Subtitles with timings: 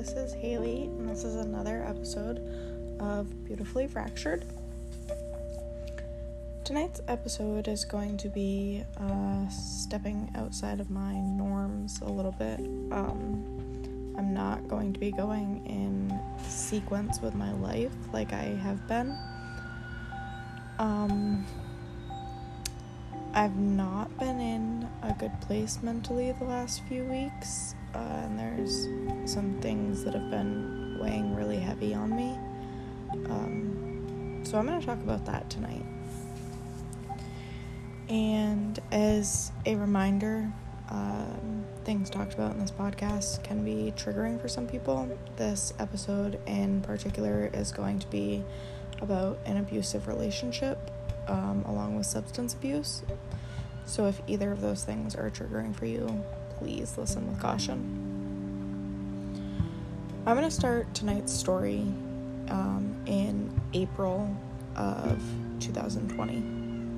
[0.00, 2.38] this is Haley, and this is another episode
[3.00, 4.46] of Beautifully Fractured.
[6.64, 12.60] Tonight's episode is going to be uh, stepping outside of my norms a little bit.
[12.90, 18.88] Um, I'm not going to be going in sequence with my life like I have
[18.88, 19.14] been.
[20.78, 21.44] Um,
[23.34, 28.88] I've not been in a good place mentally the last few weeks, uh, and there's
[29.30, 32.38] some things that have been weighing really heavy on me.
[33.30, 35.84] Um, so I'm going to talk about that tonight.
[38.08, 40.52] And as a reminder,
[40.90, 45.08] um, things talked about in this podcast can be triggering for some people.
[45.36, 48.42] This episode in particular is going to be
[49.00, 50.90] about an abusive relationship
[51.28, 53.02] um, along with substance abuse.
[53.86, 56.24] So, if either of those things are triggering for you,
[56.60, 57.96] please listen with caution.
[60.26, 61.86] I'm going to start tonight's story
[62.50, 64.36] um, in April
[64.76, 65.22] of
[65.60, 66.36] 2020.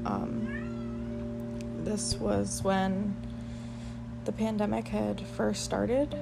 [0.04, 3.16] Um, this was when
[4.24, 6.12] the pandemic had first started.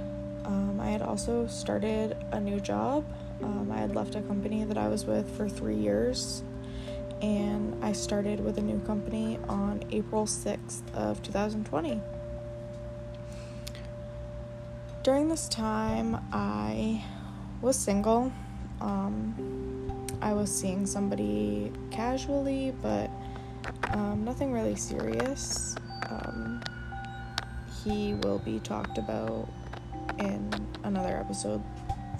[0.44, 3.06] Um, I had also started a new job.
[3.42, 6.42] Um, I had left a company that I was with for three years
[7.22, 12.00] and I started with a new company on April 6th of 2020.
[15.02, 17.02] During this time, I
[17.62, 18.30] was single.
[18.82, 23.10] Um, I was seeing somebody casually, but
[23.94, 25.74] um, nothing really serious.
[26.10, 26.62] Um,
[27.82, 29.48] he will be talked about
[30.18, 30.50] in
[30.84, 31.62] another episode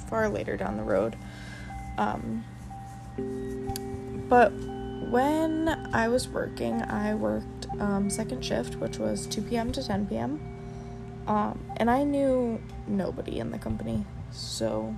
[0.08, 1.16] far later down the road.
[1.98, 2.42] Um,
[4.30, 4.52] but
[5.10, 9.70] when I was working, I worked um, second shift, which was 2 p.m.
[9.72, 10.49] to 10 p.m.
[11.30, 14.92] Um, and I knew nobody in the company, so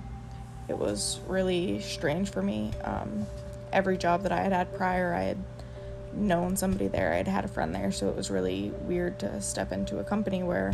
[0.67, 2.71] it was really strange for me.
[2.83, 3.27] Um,
[3.71, 5.37] every job that I had had prior, I had
[6.11, 9.71] known somebody there, I'd had a friend there, so it was really weird to step
[9.71, 10.73] into a company where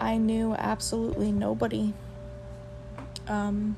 [0.00, 1.94] I knew absolutely nobody.
[3.28, 3.76] Um,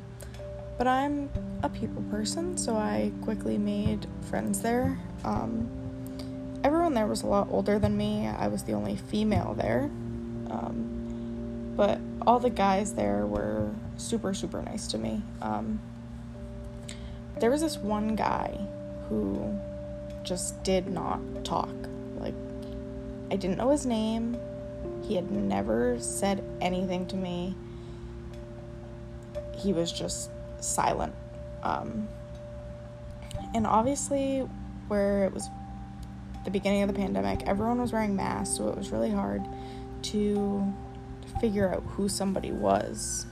[0.78, 1.28] but I'm
[1.62, 4.98] a people person, so I quickly made friends there.
[5.26, 5.68] Um,
[6.64, 8.26] everyone there was a lot older than me.
[8.28, 9.90] I was the only female there.
[10.50, 15.22] Um, but all the guys there were super, super nice to me.
[15.42, 15.80] Um,
[17.38, 18.58] there was this one guy
[19.08, 19.58] who
[20.22, 21.74] just did not talk.
[22.18, 22.34] Like,
[23.30, 24.38] I didn't know his name.
[25.06, 27.54] He had never said anything to me.
[29.54, 30.30] He was just
[30.60, 31.14] silent.
[31.62, 32.08] Um,
[33.54, 34.40] and obviously,
[34.88, 35.48] where it was
[36.44, 39.44] the beginning of the pandemic, everyone was wearing masks, so it was really hard
[40.12, 40.72] to
[41.40, 43.26] figure out who somebody was.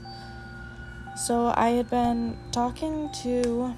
[1.25, 3.73] So I had been talking to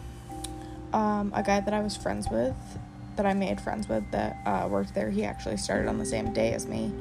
[0.93, 2.55] um, a guy that I was friends with,
[3.15, 5.09] that I made friends with, that uh, worked there.
[5.11, 6.91] He actually started on the same day as me.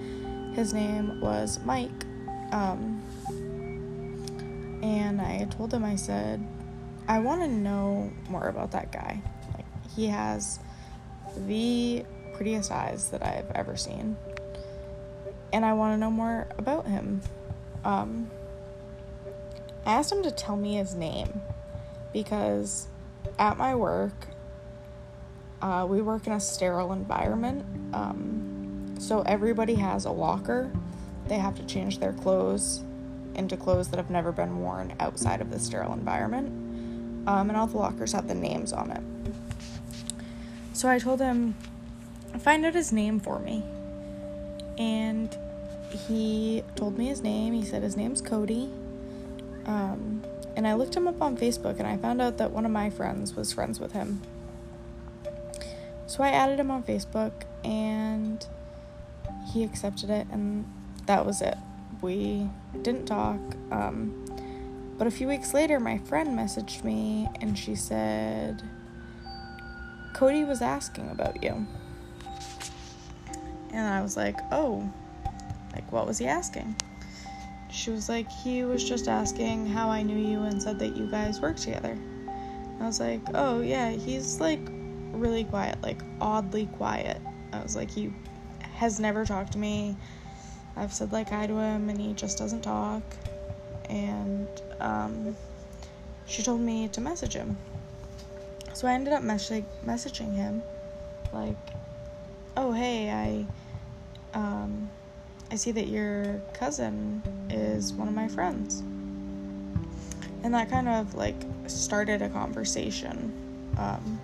[0.54, 2.04] His name was Mike.
[2.52, 3.02] Um,
[4.82, 6.46] and I told him, I said,
[7.08, 9.22] I want to know more about that guy.
[9.54, 9.64] Like,
[9.94, 10.60] he has
[11.46, 14.16] the prettiest eyes that I've ever seen.
[15.56, 17.22] And I want to know more about him.
[17.83, 18.31] Um,
[19.87, 21.41] I asked him to tell me his name
[22.12, 22.89] because
[23.39, 24.12] at my work,
[25.62, 27.65] uh, we work in a sterile environment.
[27.94, 30.71] Um, so everybody has a locker.
[31.27, 32.83] They have to change their clothes
[33.34, 36.49] into clothes that have never been worn outside of the sterile environment.
[37.27, 39.03] Um, and all the lockers have the names on it.
[40.75, 41.55] So I told him,
[42.41, 43.65] find out his name for me.
[44.77, 45.34] And
[45.96, 47.52] he told me his name.
[47.52, 48.70] He said his name's Cody.
[49.66, 50.22] Um,
[50.54, 52.88] and I looked him up on Facebook and I found out that one of my
[52.88, 54.22] friends was friends with him.
[56.06, 57.32] So I added him on Facebook
[57.64, 58.46] and
[59.52, 60.64] he accepted it, and
[61.06, 61.56] that was it
[62.02, 62.49] we
[62.82, 63.40] didn't talk.
[63.70, 64.25] Um,
[64.99, 68.62] but a few weeks later, my friend messaged me and she said,
[70.14, 71.66] Cody was asking about you.
[73.72, 74.90] And I was like, oh,
[75.76, 76.75] like, what was he asking?
[77.70, 81.08] She was like, he was just asking how I knew you and said that you
[81.11, 81.96] guys worked together.
[82.81, 84.61] I was like, oh, yeah, he's like
[85.12, 87.20] really quiet, like oddly quiet.
[87.52, 88.12] I was like, he
[88.75, 89.96] has never talked to me
[90.76, 93.02] I've said like hi to him and he just doesn't talk.
[93.88, 95.34] And um,
[96.26, 97.56] she told me to message him.
[98.75, 100.62] So I ended up messaging messaging him,
[101.32, 101.56] like,
[102.58, 104.90] "Oh hey, I, um,
[105.50, 108.82] I see that your cousin is one of my friends."
[110.46, 111.34] and that kind of like
[111.66, 113.32] started a conversation.
[113.78, 114.20] Um,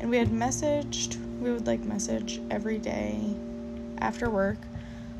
[0.00, 3.32] and we had messaged, we would like message every day
[3.98, 4.58] after work.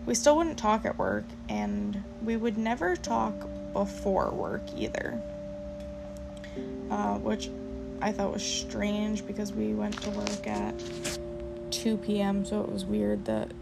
[0.04, 3.34] We still wouldn't talk at work, and we would never talk
[3.72, 5.22] before work either.
[6.90, 7.48] Uh, which
[8.02, 10.74] I thought was strange because we went to work at
[11.70, 13.52] 2 p.m., so it was weird that,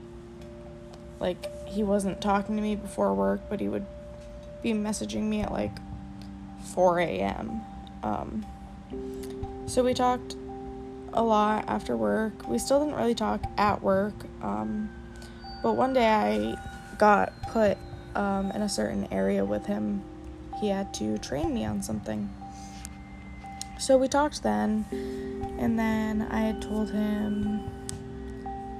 [1.21, 3.87] like, he wasn't talking to me before work, but he would
[4.63, 5.73] be messaging me at like
[6.75, 7.61] 4 a.m.
[8.03, 8.47] Um,
[9.67, 10.37] so we talked
[11.13, 12.49] a lot after work.
[12.49, 14.91] We still didn't really talk at work, um,
[15.63, 17.79] but one day I got put
[18.15, 20.03] um, in a certain area with him.
[20.61, 22.31] He had to train me on something.
[23.79, 24.85] So we talked then,
[25.59, 27.61] and then I had told him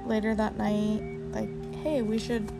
[0.05, 1.49] later that night, like,
[1.85, 2.51] hey, we should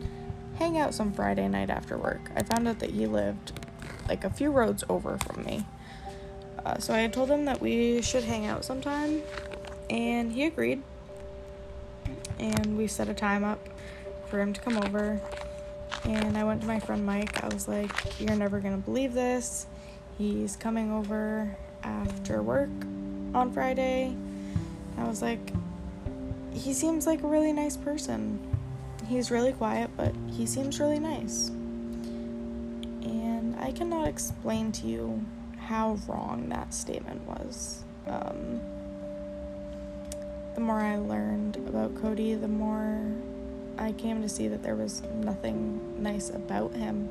[0.56, 2.30] hang out some Friday night after work.
[2.36, 3.50] I found out that he lived
[4.08, 5.66] like a few roads over from me.
[6.64, 9.22] Uh, so I told him that we should hang out sometime,
[9.90, 10.80] and he agreed.
[12.38, 13.58] And we set a time up
[14.28, 15.20] for him to come over.
[16.04, 17.42] And I went to my friend Mike.
[17.42, 17.90] I was like,
[18.20, 19.66] You're never gonna believe this.
[20.18, 22.70] He's coming over after work
[23.34, 24.14] on Friday.
[24.96, 25.52] I was like,
[26.52, 28.55] he seems like a really nice person.
[29.08, 31.48] He's really quiet, but he seems really nice.
[33.02, 35.24] And I cannot explain to you
[35.58, 37.84] how wrong that statement was.
[38.08, 38.60] Um,
[40.56, 43.00] the more I learned about Cody, the more
[43.78, 47.08] I came to see that there was nothing nice about him.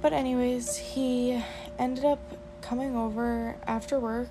[0.00, 1.42] But, anyways, he
[1.78, 2.20] ended up
[2.62, 4.30] coming over after work.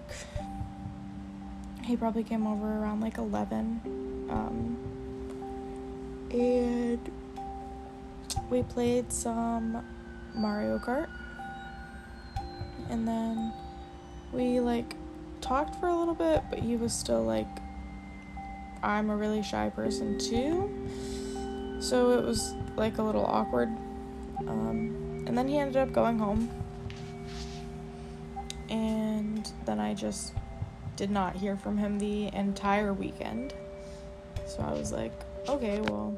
[1.84, 4.28] He probably came over around like 11.
[4.30, 4.87] Um,
[6.31, 7.12] and
[8.50, 9.83] we played some
[10.33, 11.09] Mario Kart.
[12.89, 13.53] And then
[14.31, 14.95] we like
[15.41, 17.47] talked for a little bit, but he was still like,
[18.83, 20.69] I'm a really shy person too.
[21.79, 23.69] So it was like a little awkward.
[24.47, 26.50] Um, and then he ended up going home
[28.69, 30.33] and then I just
[30.95, 33.53] did not hear from him the entire weekend.
[34.45, 35.13] So I was like,
[35.50, 36.18] okay, well,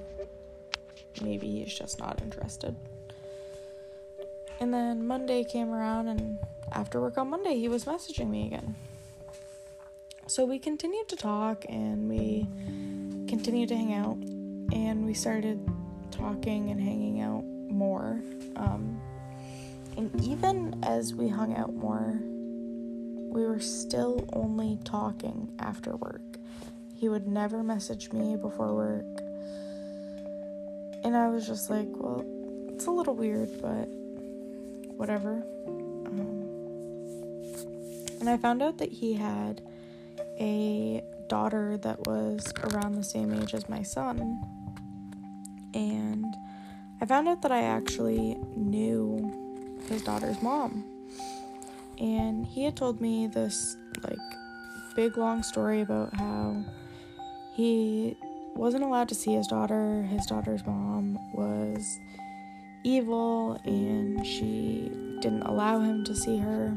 [1.22, 2.76] maybe he's just not interested.
[4.60, 6.38] And then Monday came around, and
[6.72, 8.76] after work on Monday, he was messaging me again.
[10.28, 12.48] So we continued to talk and we
[13.28, 14.18] continued to hang out,
[14.74, 15.60] and we started
[16.12, 18.22] talking and hanging out more.
[18.56, 19.02] Um,
[19.98, 22.20] and even as we hung out more,
[23.32, 26.29] we were still only talking after work.
[27.00, 29.06] He would never message me before work.
[31.04, 32.26] And I was just like, well,
[32.70, 33.88] it's a little weird, but
[34.98, 35.44] whatever.
[35.66, 36.46] Um,
[38.20, 39.62] and I found out that he had
[40.40, 44.20] a daughter that was around the same age as my son.
[45.74, 46.36] And
[47.02, 50.84] I found out that I actually knew his daughter's mom
[52.00, 54.18] and he had told me this like
[54.96, 56.64] big long story about how
[57.60, 58.16] he
[58.56, 60.04] wasn't allowed to see his daughter.
[60.04, 62.00] His daughter's mom was
[62.86, 64.90] evil and she
[65.20, 66.68] didn't allow him to see her.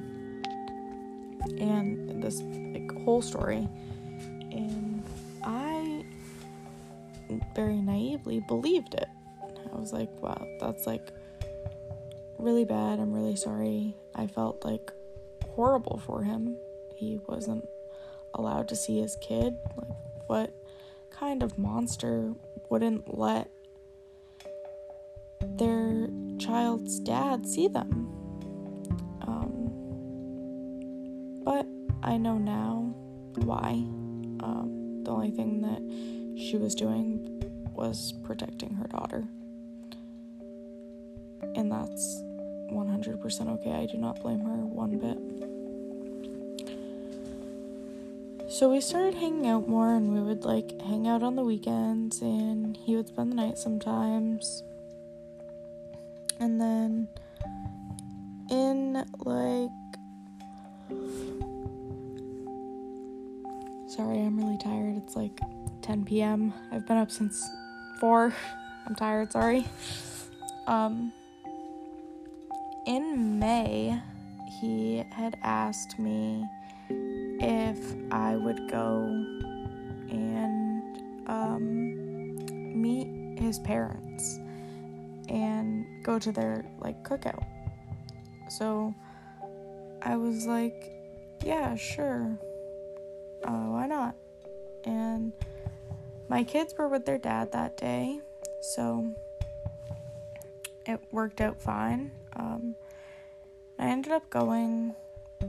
[1.60, 3.68] And this like whole story.
[4.50, 5.04] And
[5.44, 6.04] I
[7.54, 9.08] very naively believed it.
[9.72, 11.12] I was like, wow, that's like
[12.38, 12.98] really bad.
[12.98, 13.94] I'm really sorry.
[14.16, 14.90] I felt like
[15.46, 16.56] horrible for him.
[16.96, 17.68] He wasn't
[18.34, 19.54] allowed to see his kid.
[19.76, 19.96] Like,
[20.26, 20.52] what
[21.22, 22.34] kind of monster
[22.68, 23.48] wouldn't let
[25.56, 28.08] their child's dad see them?
[29.24, 29.70] Um,
[31.44, 31.64] but
[32.02, 32.92] I know now
[33.36, 33.70] why.
[34.40, 35.80] Um, the only thing that
[36.36, 37.40] she was doing
[37.72, 39.22] was protecting her daughter.
[41.54, 42.20] And that's
[42.72, 43.70] 100% okay.
[43.70, 45.51] I do not blame her one bit.
[48.52, 52.20] So we started hanging out more and we would like hang out on the weekends
[52.20, 54.62] and he would spend the night sometimes.
[56.38, 57.08] And then
[58.50, 59.70] in like
[63.88, 64.98] Sorry, I'm really tired.
[64.98, 65.40] It's like
[65.80, 66.52] 10 p.m.
[66.70, 67.42] I've been up since
[68.00, 68.34] 4.
[68.86, 69.66] I'm tired, sorry.
[70.66, 71.10] Um
[72.86, 73.98] in May,
[74.60, 76.44] he had asked me
[77.42, 77.78] if
[78.12, 79.02] I would go
[80.10, 80.82] and
[81.28, 84.38] um, meet his parents
[85.28, 87.44] and go to their like cookout.
[88.48, 88.94] So
[90.02, 90.92] I was like,
[91.44, 92.38] yeah, sure.
[93.44, 94.14] Uh, why not?
[94.84, 95.32] And
[96.28, 98.20] my kids were with their dad that day,
[98.74, 99.12] so
[100.86, 102.12] it worked out fine.
[102.36, 102.74] Um,
[103.78, 104.94] I ended up going.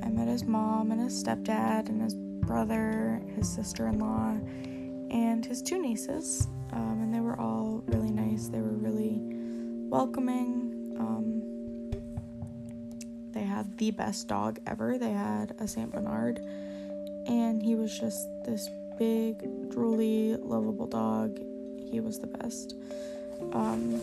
[0.01, 4.31] I met his mom and his stepdad and his brother, his sister in law,
[5.11, 6.47] and his two nieces.
[6.71, 8.47] Um, and they were all really nice.
[8.47, 9.19] They were really
[9.89, 10.95] welcoming.
[10.99, 11.43] Um,
[13.31, 14.97] they had the best dog ever.
[14.97, 15.91] They had a St.
[15.91, 16.39] Bernard,
[17.27, 21.39] and he was just this big, drooly, lovable dog.
[21.91, 22.75] He was the best.
[23.53, 24.01] Um,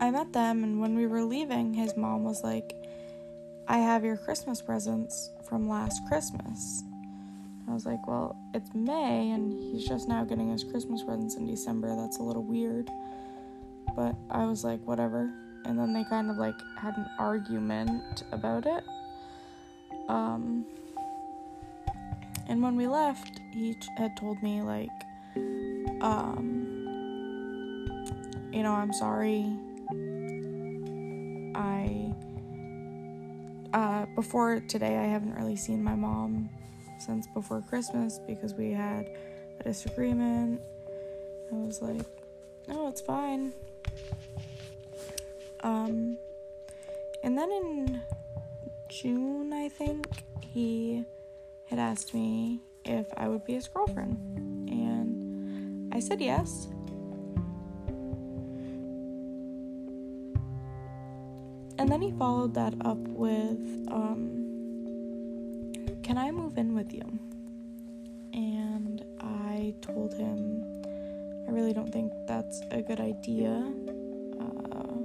[0.00, 2.74] I met them, and when we were leaving, his mom was like,
[3.70, 6.84] I have your Christmas presents from last Christmas.
[7.68, 11.46] I was like, Well, it's May, and he's just now getting his Christmas presents in
[11.46, 11.94] December.
[11.94, 12.88] That's a little weird.
[13.94, 15.30] But I was like, Whatever.
[15.66, 18.84] And then they kind of like had an argument about it.
[20.08, 20.64] Um,
[22.48, 24.88] and when we left, he had told me, like,
[26.00, 26.64] um,
[28.50, 29.44] you know, I'm sorry
[31.54, 31.97] I
[34.14, 36.50] before today I haven't really seen my mom
[36.98, 39.08] since before Christmas because we had
[39.60, 40.60] a disagreement.
[41.52, 42.02] I was like,
[42.66, 43.52] no, it's fine.
[45.62, 46.18] Um,
[47.22, 48.00] and then in
[48.88, 50.06] June, I think,
[50.40, 51.04] he
[51.66, 54.16] had asked me if I would be his girlfriend.
[54.70, 56.68] And I said yes.
[61.88, 64.28] And then he followed that up with, um,
[66.02, 67.18] Can I move in with you?
[68.34, 70.62] And I told him,
[71.48, 73.72] I really don't think that's a good idea.
[74.38, 74.98] Uh,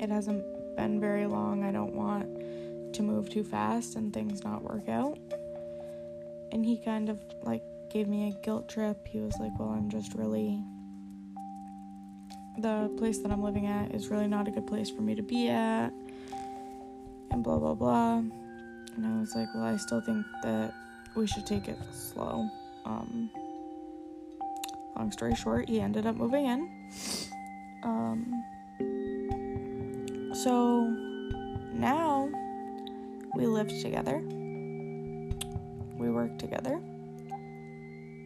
[0.00, 0.44] it hasn't
[0.76, 1.64] been very long.
[1.64, 5.16] I don't want to move too fast and things not work out.
[6.52, 9.08] And he kind of like gave me a guilt trip.
[9.08, 10.62] He was like, Well, I'm just really
[12.58, 15.22] the place that I'm living at is really not a good place for me to
[15.22, 15.90] be at,
[17.30, 18.18] and blah blah blah.
[18.96, 20.74] And I was like, well, I still think that
[21.14, 22.48] we should take it slow.
[22.84, 23.30] Um,
[24.96, 26.68] long story short, he ended up moving in.
[27.82, 28.44] Um,
[30.34, 30.84] so
[31.72, 32.28] now
[33.34, 34.18] we live together.
[35.96, 36.80] We work together.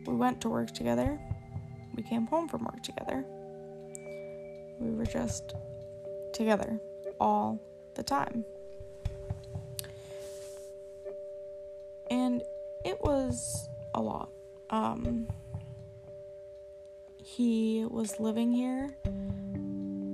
[0.07, 1.19] We went to work together.
[1.95, 3.25] We came home from work together.
[4.79, 5.55] We were just
[6.33, 6.79] together
[7.19, 7.61] all
[7.95, 8.45] the time.
[12.11, 12.43] And
[12.85, 14.31] it was a lot.
[14.71, 15.27] Um,
[17.23, 18.97] he was living here,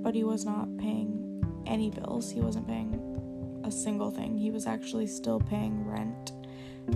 [0.01, 2.31] but he was not paying any bills.
[2.31, 4.37] He wasn't paying a single thing.
[4.37, 6.31] He was actually still paying rent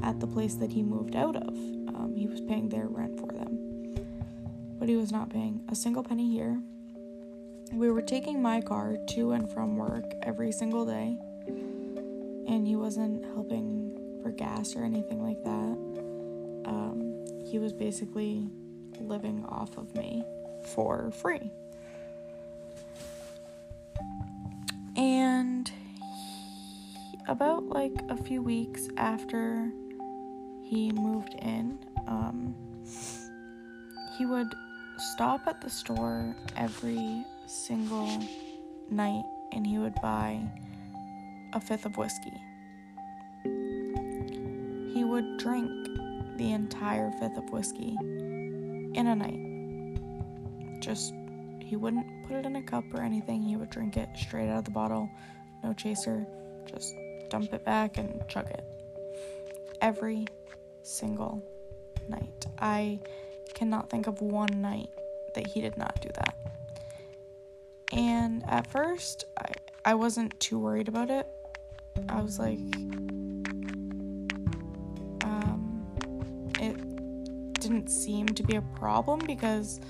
[0.03, 1.49] at the place that he moved out of.
[1.49, 3.95] Um, he was paying their rent for them.
[4.79, 6.61] But he was not paying a single penny here
[7.73, 13.25] we were taking my car to and from work every single day, and he wasn't
[13.25, 16.69] helping for gas or anything like that.
[16.69, 18.47] Um, he was basically
[18.99, 20.23] living off of me
[20.73, 21.51] for free.
[24.95, 29.71] And he, about like a few weeks after
[30.63, 32.55] he moved in, um,
[34.17, 34.53] he would
[35.13, 38.23] stop at the store every single
[38.89, 39.23] night
[39.53, 40.41] and he would buy
[41.53, 42.41] a fifth of whiskey.
[44.93, 45.69] He would drink
[46.37, 50.81] the entire fifth of whiskey in a night.
[50.81, 51.13] Just,
[51.61, 53.41] he wouldn't put it in a cup or anything.
[53.41, 55.09] He would drink it straight out of the bottle,
[55.63, 56.25] no chaser,
[56.65, 56.93] just
[57.29, 58.63] dump it back and chug it.
[59.81, 60.27] Every
[60.83, 61.43] single
[62.09, 62.45] night.
[62.59, 62.99] I
[63.53, 64.89] cannot think of one night
[65.35, 66.35] that he did not do that.
[67.97, 69.45] And at first, I,
[69.83, 71.27] I wasn't too worried about it.
[72.09, 72.59] I was like,
[75.23, 75.83] um,
[76.59, 76.77] it
[77.59, 79.81] didn't seem to be a problem because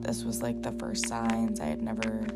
[0.00, 1.60] this was like the first signs.
[1.60, 2.26] I had never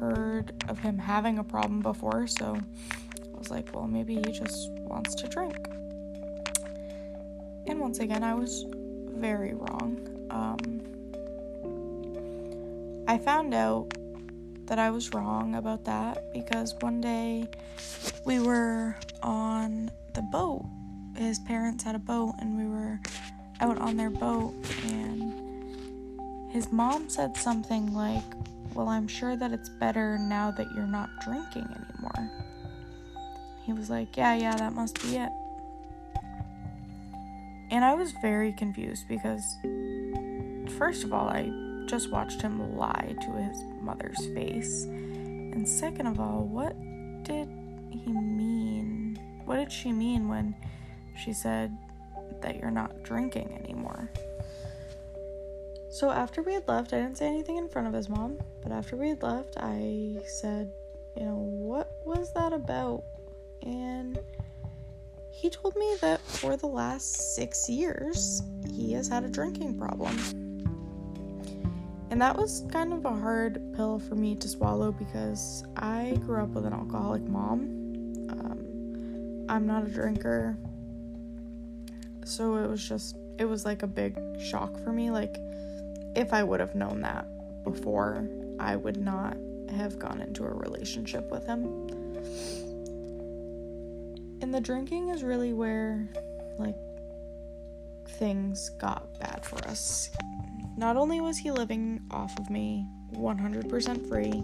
[0.00, 4.70] heard of him having a problem before, so I was like, well, maybe he just
[4.78, 5.58] wants to drink.
[7.66, 10.00] And once again, I was very wrong.
[10.30, 10.80] Um,
[13.06, 13.92] I found out
[14.66, 17.48] that I was wrong about that because one day
[18.24, 20.64] we were on the boat.
[21.16, 23.00] His parents had a boat and we were
[23.60, 24.54] out on their boat
[24.84, 28.24] and his mom said something like
[28.74, 32.30] Well, I'm sure that it's better now that you're not drinking anymore.
[33.64, 35.30] He was like, Yeah, yeah, that must be it.
[37.70, 39.42] And I was very confused because,
[40.78, 41.50] first of all, I
[41.86, 44.84] just watched him lie to his mother's face.
[44.84, 46.76] And second of all, what
[47.22, 47.48] did
[47.90, 49.18] he mean?
[49.44, 50.54] What did she mean when
[51.22, 51.76] she said
[52.42, 54.10] that you're not drinking anymore?
[55.90, 58.70] So after we had left, I didn't say anything in front of his mom, but
[58.70, 60.70] after we had left, I said,
[61.16, 63.02] you know, what was that about?
[63.62, 64.18] And
[65.30, 68.42] he told me that for the last six years,
[68.74, 70.45] he has had a drinking problem.
[72.16, 76.42] And that was kind of a hard pill for me to swallow because I grew
[76.42, 77.60] up with an alcoholic mom.
[78.30, 80.56] Um, I'm not a drinker.
[82.24, 85.10] So it was just, it was like a big shock for me.
[85.10, 85.36] Like,
[86.16, 87.26] if I would have known that
[87.64, 88.26] before,
[88.58, 89.36] I would not
[89.68, 91.66] have gone into a relationship with him.
[94.40, 96.08] And the drinking is really where,
[96.58, 96.76] like,
[98.08, 100.08] things got bad for us.
[100.76, 104.42] Not only was he living off of me 100% free,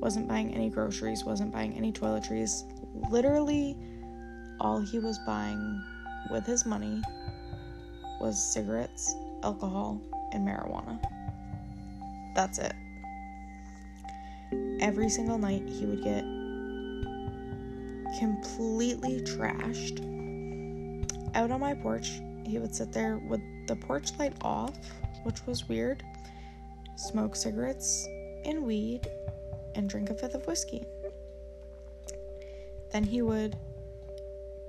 [0.00, 2.64] wasn't buying any groceries, wasn't buying any toiletries,
[3.10, 3.76] literally
[4.60, 5.82] all he was buying
[6.30, 7.02] with his money
[8.20, 10.00] was cigarettes, alcohol,
[10.32, 11.00] and marijuana.
[12.34, 12.74] That's it.
[14.80, 16.24] Every single night he would get
[18.18, 20.00] completely trashed.
[21.34, 24.76] Out on my porch, he would sit there with the porch light off,
[25.24, 26.02] which was weird,
[26.96, 28.06] smoke cigarettes
[28.44, 29.06] and weed,
[29.74, 30.84] and drink a fifth of whiskey.
[32.92, 33.56] Then he would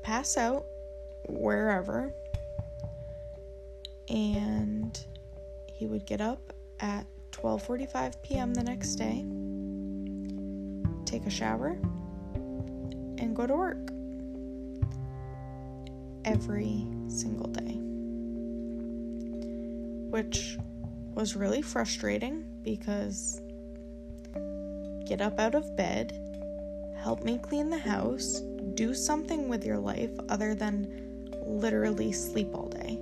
[0.01, 0.65] pass out
[1.27, 2.11] wherever,
[4.09, 4.99] and
[5.71, 8.53] he would get up at 12:45 p.m.
[8.53, 9.25] the next day,
[11.05, 11.77] take a shower,
[13.17, 13.91] and go to work
[16.25, 17.84] every single day.
[20.15, 20.57] Which
[21.13, 23.41] was really frustrating because
[25.05, 26.13] get up out of bed,
[26.97, 28.39] help me clean the house,
[28.75, 32.95] do something with your life other than literally sleep all day.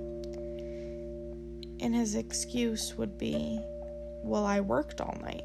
[1.78, 3.60] And his excuse would be,
[4.24, 5.44] Well, I worked all night.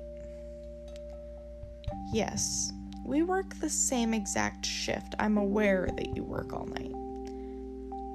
[2.12, 2.72] Yes,
[3.06, 5.14] we work the same exact shift.
[5.20, 6.96] I'm aware that you work all night.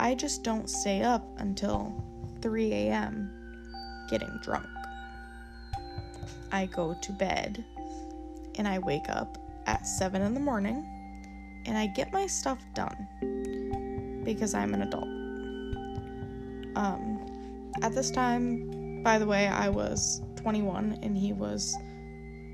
[0.00, 1.94] I just don't stay up until
[2.42, 3.30] 3 a.m.
[4.08, 4.66] getting drunk.
[6.52, 7.64] I go to bed
[8.56, 10.86] and I wake up at 7 in the morning
[11.66, 15.08] and I get my stuff done because I'm an adult.
[16.76, 21.76] Um, at this time, by the way, I was 21 and he was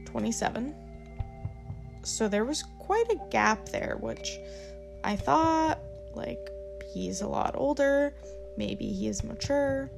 [0.06, 0.74] 27
[2.02, 4.38] so there was quite a gap there, which
[5.04, 5.78] I thought,
[6.14, 6.50] like,
[6.92, 8.14] he's a lot older,
[8.56, 9.90] maybe he's mature,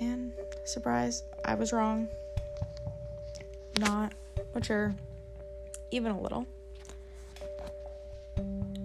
[0.00, 0.32] and
[0.68, 2.08] surprise, I was wrong.
[3.78, 4.12] Not
[4.54, 4.94] mature,
[5.90, 6.46] even a little.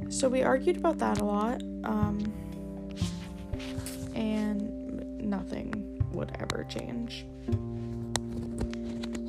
[0.09, 2.31] So we argued about that a lot, um,
[4.15, 7.25] and nothing would ever change.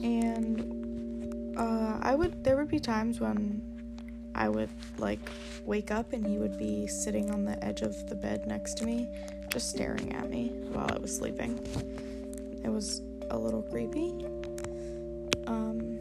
[0.05, 2.45] And uh, I would.
[2.45, 3.63] There would be times when
[4.35, 5.21] I would like
[5.65, 8.85] wake up and he would be sitting on the edge of the bed next to
[8.85, 9.09] me,
[9.49, 11.59] just staring at me while I was sleeping.
[12.65, 14.25] It was a little creepy.
[15.47, 15.99] Um,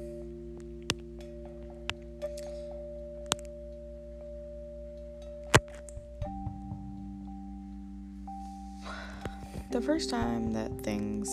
[9.71, 11.29] the first time that things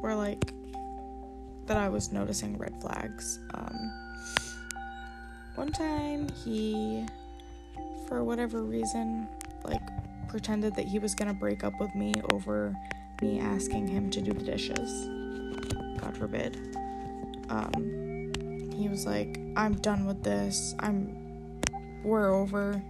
[0.00, 0.52] were like
[1.66, 3.40] that I was noticing red flags.
[3.54, 3.92] Um,
[5.56, 7.04] one time he,
[8.06, 9.26] for whatever reason,
[9.64, 9.82] like
[10.28, 12.76] pretended that he was gonna break up with me over
[13.24, 15.08] me asking him to do the dishes.
[15.98, 16.56] God forbid.
[17.48, 18.32] Um,
[18.76, 20.74] he was like, I'm done with this.
[20.78, 21.60] I'm,
[22.04, 22.82] we're over.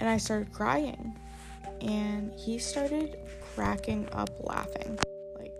[0.00, 1.16] And I started crying.
[1.80, 3.18] And he started
[3.54, 4.98] cracking up laughing
[5.38, 5.52] Like,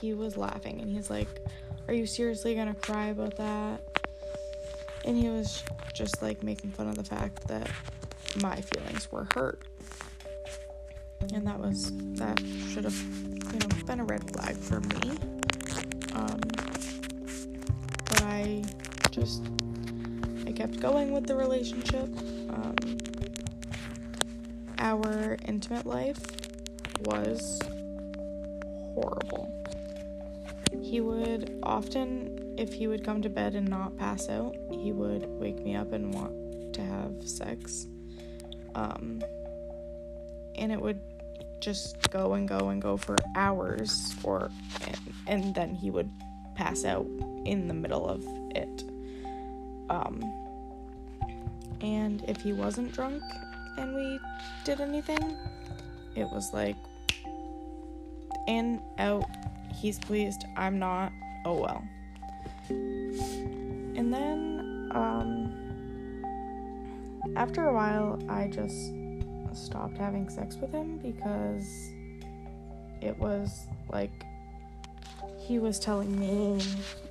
[0.00, 1.28] he was laughing and he's like,
[1.88, 3.80] Are you seriously gonna cry about that?
[5.04, 5.62] And he was
[5.94, 7.70] just like making fun of the fact that
[8.40, 9.62] my feelings were hurt.
[11.34, 12.98] And that was, that should have,
[13.52, 15.18] you know, been a red flag for me.
[16.14, 16.40] Um,
[18.04, 18.62] but I
[19.10, 19.42] just,
[20.46, 22.08] I kept going with the relationship.
[22.50, 22.76] Um,
[24.78, 26.20] our intimate life
[27.04, 27.60] was
[28.94, 29.62] horrible
[30.92, 35.26] he would often, if he would come to bed and not pass out, he would
[35.26, 37.86] wake me up and want to have sex.
[38.74, 39.22] Um,
[40.56, 41.00] and it would
[41.62, 44.50] just go and go and go for hours, or
[44.86, 46.10] and, and then he would
[46.54, 47.06] pass out
[47.44, 48.22] in the middle of
[48.54, 48.84] it.
[49.88, 50.22] Um,
[51.80, 53.22] and if he wasn't drunk
[53.78, 54.18] and we
[54.64, 55.36] did anything,
[56.14, 56.76] it was like
[58.48, 59.24] in, out,
[59.74, 61.12] he's pleased, I'm not,
[61.44, 61.82] oh well.
[62.68, 65.52] And then, um,
[67.36, 68.92] after a while, I just
[69.56, 71.90] stopped having sex with him because
[73.00, 74.24] it was like
[75.38, 76.60] he was telling me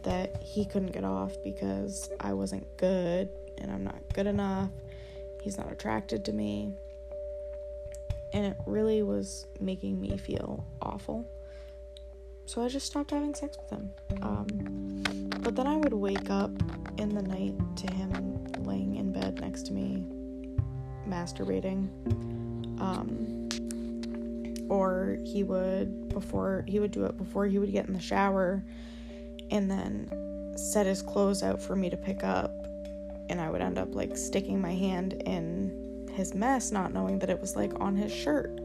[0.03, 4.69] that he couldn't get off because I wasn't good and I'm not good enough.
[5.41, 6.73] He's not attracted to me.
[8.33, 11.27] And it really was making me feel awful.
[12.45, 13.91] So I just stopped having sex with him.
[14.21, 16.51] Um, but then I would wake up
[16.97, 20.05] in the night to him laying in bed next to me,
[21.11, 21.87] masturbating.
[22.81, 23.41] Um,
[24.71, 28.63] or he would before he would do it before he would get in the shower
[29.51, 30.07] and then
[30.55, 32.51] set his clothes out for me to pick up.
[33.29, 37.29] And I would end up like sticking my hand in his mess not knowing that
[37.29, 38.57] it was like on his shirt.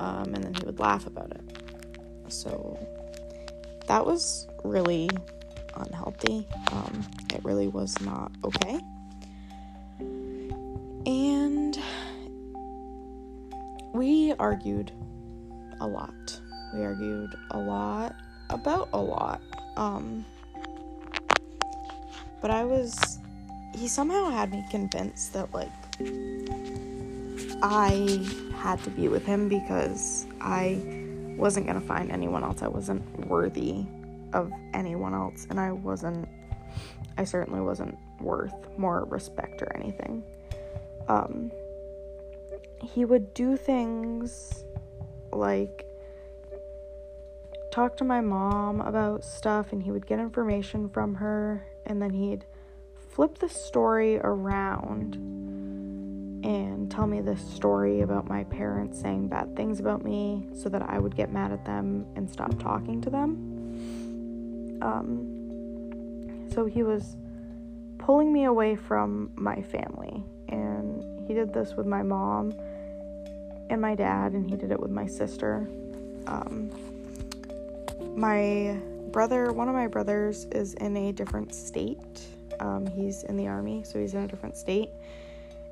[0.00, 1.42] Um, and then he would laugh about it.
[2.28, 2.78] So
[3.86, 5.10] that was really
[5.76, 6.46] unhealthy.
[6.72, 8.80] Um, it really was not okay
[14.42, 14.90] argued
[15.80, 16.40] a lot.
[16.74, 18.16] We argued a lot
[18.50, 19.40] about a lot.
[19.76, 20.26] Um,
[22.40, 23.20] but I was,
[23.72, 25.70] he somehow had me convinced that, like,
[27.62, 28.26] I
[28.56, 30.82] had to be with him because I
[31.38, 32.62] wasn't going to find anyone else.
[32.62, 33.86] I wasn't worthy
[34.32, 36.28] of anyone else, and I wasn't,
[37.16, 40.24] I certainly wasn't worth more respect or anything.
[41.06, 41.52] Um,
[42.82, 44.64] he would do things
[45.32, 45.86] like
[47.72, 52.10] talk to my mom about stuff and he would get information from her and then
[52.10, 52.44] he'd
[53.10, 55.14] flip the story around
[56.44, 60.82] and tell me this story about my parents saying bad things about me so that
[60.82, 64.80] I would get mad at them and stop talking to them.
[64.82, 67.16] Um, so he was
[67.98, 72.52] pulling me away from my family and he did this with my mom
[73.72, 75.66] and my dad, and he did it with my sister.
[76.26, 76.70] Um,
[78.14, 78.76] my
[79.10, 82.20] brother, one of my brothers, is in a different state.
[82.60, 84.90] Um, he's in the army, so he's in a different state.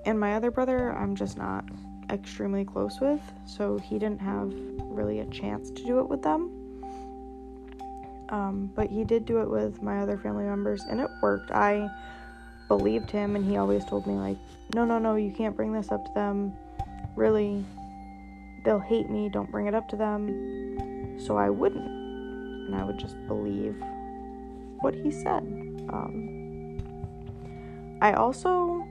[0.06, 1.64] And my other brother, I'm just not
[2.10, 6.56] extremely close with, so he didn't have really a chance to do it with them.
[8.30, 11.50] Um, but he did do it with my other family members, and it worked.
[11.50, 11.90] I
[12.68, 14.38] believed him, and he always told me, like,
[14.74, 16.54] no, no, no, you can't bring this up to them.
[17.16, 17.64] Really,
[18.64, 21.18] they'll hate me, don't bring it up to them.
[21.18, 21.86] So I wouldn't.
[21.86, 23.76] And I would just believe
[24.80, 25.42] what he said.
[25.92, 26.78] Um,
[28.00, 28.86] I also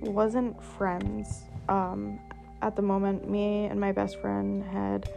[0.00, 1.42] wasn't friends.
[1.68, 2.18] Um,
[2.62, 5.10] at the moment, me and my best friend had,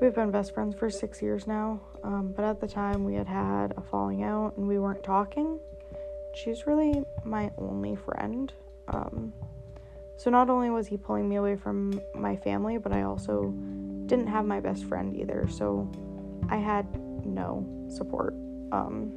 [0.00, 1.80] we've been best friends for six years now.
[2.02, 5.58] Um, but at the time, we had had a falling out and we weren't talking.
[6.34, 8.52] She's really my only friend.
[10.16, 13.52] So not only was he pulling me away from my family, but I also
[14.06, 15.48] didn't have my best friend either.
[15.48, 15.90] So
[16.48, 16.86] I had
[17.26, 18.34] no support.
[18.72, 19.12] Um,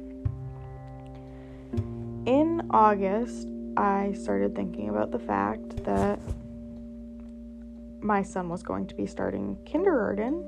[2.26, 6.18] in August, I started thinking about the fact that
[8.00, 10.44] my son was going to be starting kindergarten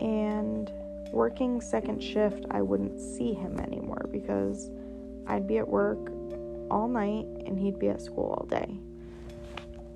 [0.00, 0.70] and
[1.12, 4.70] working second shift, I wouldn't see him anymore because
[5.26, 5.98] I'd be at work
[6.70, 8.78] all night and he'd be at school all day.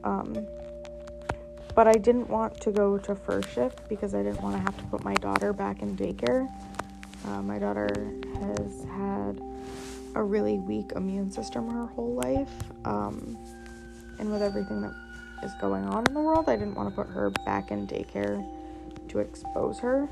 [0.06, 0.46] Um,
[1.74, 4.76] but I didn't want to go to first shift because I didn't want to have
[4.78, 6.48] to put my daughter back in daycare.
[7.26, 7.88] Uh, my daughter
[8.40, 9.42] has had
[10.14, 12.52] a really weak immune system her whole life.
[12.84, 13.36] Um,
[14.18, 14.94] and with everything that
[15.42, 18.42] is going on in the world, I didn't want to put her back in daycare
[19.08, 20.08] to expose her.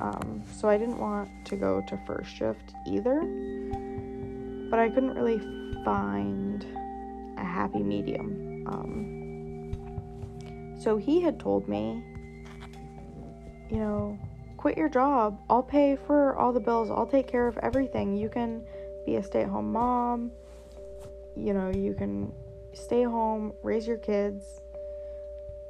[0.00, 3.20] Um, so I didn't want to go to first shift either.
[4.70, 5.38] But I couldn't really
[5.84, 6.66] find
[7.36, 8.64] a happy medium.
[8.66, 9.13] Um,
[10.84, 12.04] so he had told me,
[13.70, 14.18] you know,
[14.58, 15.40] quit your job.
[15.48, 16.90] I'll pay for all the bills.
[16.90, 18.14] I'll take care of everything.
[18.14, 18.62] You can
[19.06, 20.30] be a stay at home mom.
[21.34, 22.30] You know, you can
[22.74, 24.60] stay home, raise your kids.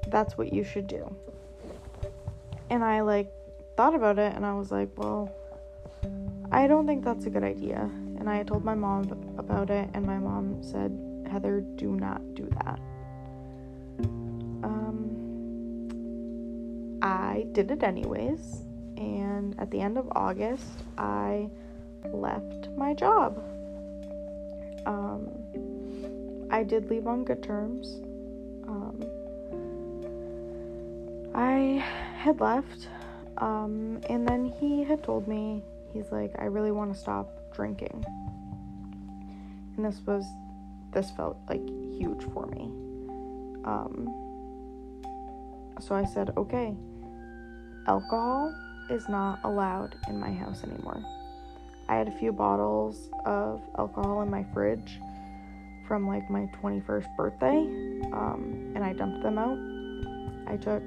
[0.08, 1.14] That's what you should do.
[2.68, 3.32] And I like
[3.76, 5.30] thought about it and I was like, well,
[6.50, 7.88] I don't think that's a good idea.
[8.18, 10.92] And I told my mom about it, and my mom said,
[11.30, 12.78] Heather, do not do that.
[17.04, 18.64] I did it anyways,
[18.96, 21.50] and at the end of August, I
[22.06, 23.44] left my job.
[24.86, 25.28] Um,
[26.50, 28.00] I did leave on good terms.
[28.66, 29.04] Um,
[31.34, 31.84] I
[32.16, 32.88] had left,
[33.36, 35.62] um, and then he had told me,
[35.92, 38.02] he's like, I really want to stop drinking.
[39.76, 40.24] And this was,
[40.94, 42.70] this felt like huge for me.
[43.66, 44.08] Um,
[45.80, 46.74] so I said, okay,
[47.86, 48.54] alcohol
[48.90, 51.02] is not allowed in my house anymore.
[51.88, 54.98] I had a few bottles of alcohol in my fridge
[55.86, 57.58] from like my 21st birthday,
[58.12, 59.58] um, and I dumped them out.
[60.50, 60.82] I took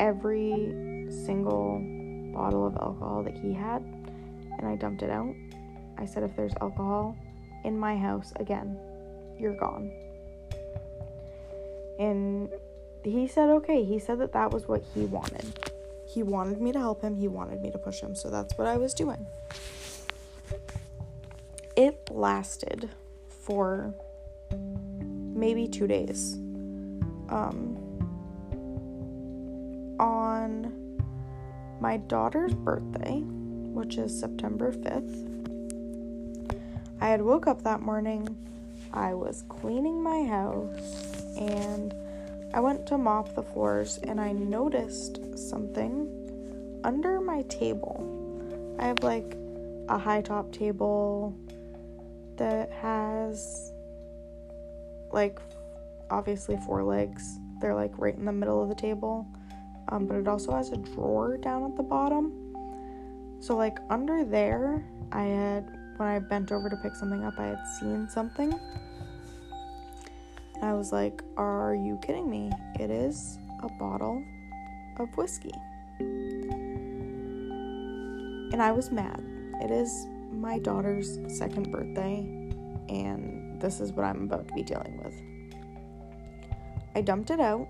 [0.00, 1.80] every single
[2.34, 3.82] bottle of alcohol that he had
[4.62, 5.34] and I dumped it out.
[5.98, 7.16] I said, if there's alcohol
[7.64, 8.78] in my house again,
[9.38, 9.90] you're gone.
[11.98, 12.48] And
[13.04, 13.84] he said, okay.
[13.84, 15.72] He said that that was what he wanted.
[16.12, 18.66] He wanted me to help him, he wanted me to push him, so that's what
[18.66, 19.26] I was doing.
[21.74, 22.90] It lasted
[23.28, 23.94] for
[25.34, 26.34] maybe two days.
[27.30, 27.78] Um,
[29.98, 30.98] on
[31.80, 35.30] my daughter's birthday, which is September 5th,
[37.00, 38.36] I had woke up that morning,
[38.92, 41.94] I was cleaning my house, and
[42.54, 48.76] I went to mop the floors and I noticed something under my table.
[48.78, 49.36] I have like
[49.88, 51.34] a high top table
[52.36, 53.72] that has
[55.10, 55.38] like
[56.10, 57.38] obviously four legs.
[57.60, 59.26] They're like right in the middle of the table.
[59.88, 62.32] Um, but it also has a drawer down at the bottom.
[63.40, 65.64] So, like under there, I had,
[65.96, 68.58] when I bent over to pick something up, I had seen something.
[70.62, 72.52] I was like, Are you kidding me?
[72.78, 74.22] It is a bottle
[74.98, 75.50] of whiskey.
[78.52, 79.20] And I was mad.
[79.60, 82.18] It is my daughter's second birthday,
[82.88, 85.14] and this is what I'm about to be dealing with.
[86.94, 87.66] I dumped it out.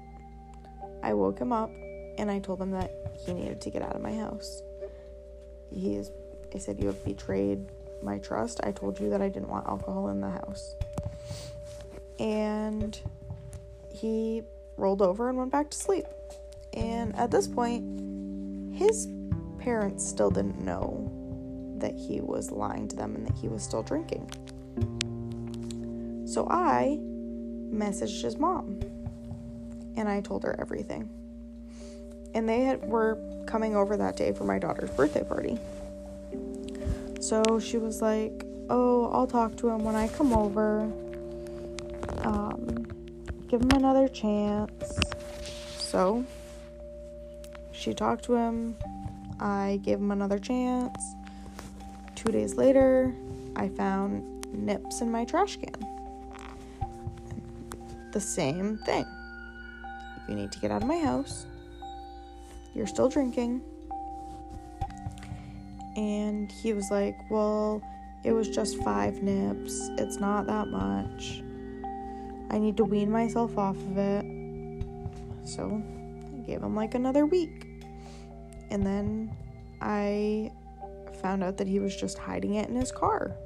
[1.03, 1.71] I woke him up
[2.19, 2.93] and I told him that
[3.25, 4.63] he needed to get out of my house.
[5.71, 6.11] He is
[6.55, 7.71] I said you have betrayed
[8.03, 8.61] my trust.
[8.63, 10.75] I told you that I didn't want alcohol in the house.
[12.23, 12.99] And
[13.91, 14.43] he
[14.77, 16.07] rolled over and went back to sleep.
[16.73, 19.09] And at this point, his
[19.59, 21.11] parents still didn't know
[21.79, 24.31] that he was lying to them and that he was still drinking.
[26.27, 26.99] So I
[27.75, 28.81] messaged his mom
[29.97, 31.11] and I told her everything
[32.35, 35.59] and they had, were coming over that day for my daughter's birthday party.
[37.21, 40.91] So she was like, "Oh, I'll talk to him when I come over.
[43.53, 44.99] Give him another chance."
[45.79, 46.25] So
[47.71, 48.77] she talked to him.
[49.39, 50.99] I gave him another chance.
[52.17, 53.15] Two days later,
[53.55, 55.87] I found nips in my trash can.
[58.13, 59.07] The same thing.
[60.17, 61.47] If you need to get out of my house
[62.75, 63.63] you're still drinking.
[65.97, 67.83] And he was like, Well,
[68.25, 69.91] it was just five nips.
[69.99, 71.43] It's not that much.
[72.53, 74.25] I need to wean myself off of it.
[75.45, 75.83] So
[76.35, 77.67] I gave him like another week.
[78.71, 79.35] And then
[79.81, 80.53] I
[81.23, 83.37] found out that he was just hiding it in his car.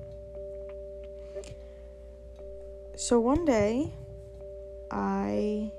[2.96, 3.92] So one day,
[4.90, 5.70] I,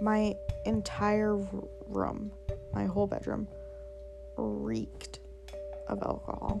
[0.00, 0.34] my
[0.66, 1.36] entire
[1.86, 2.32] room,
[2.74, 3.48] my whole bedroom,
[4.36, 5.20] reeked
[5.88, 6.60] of alcohol.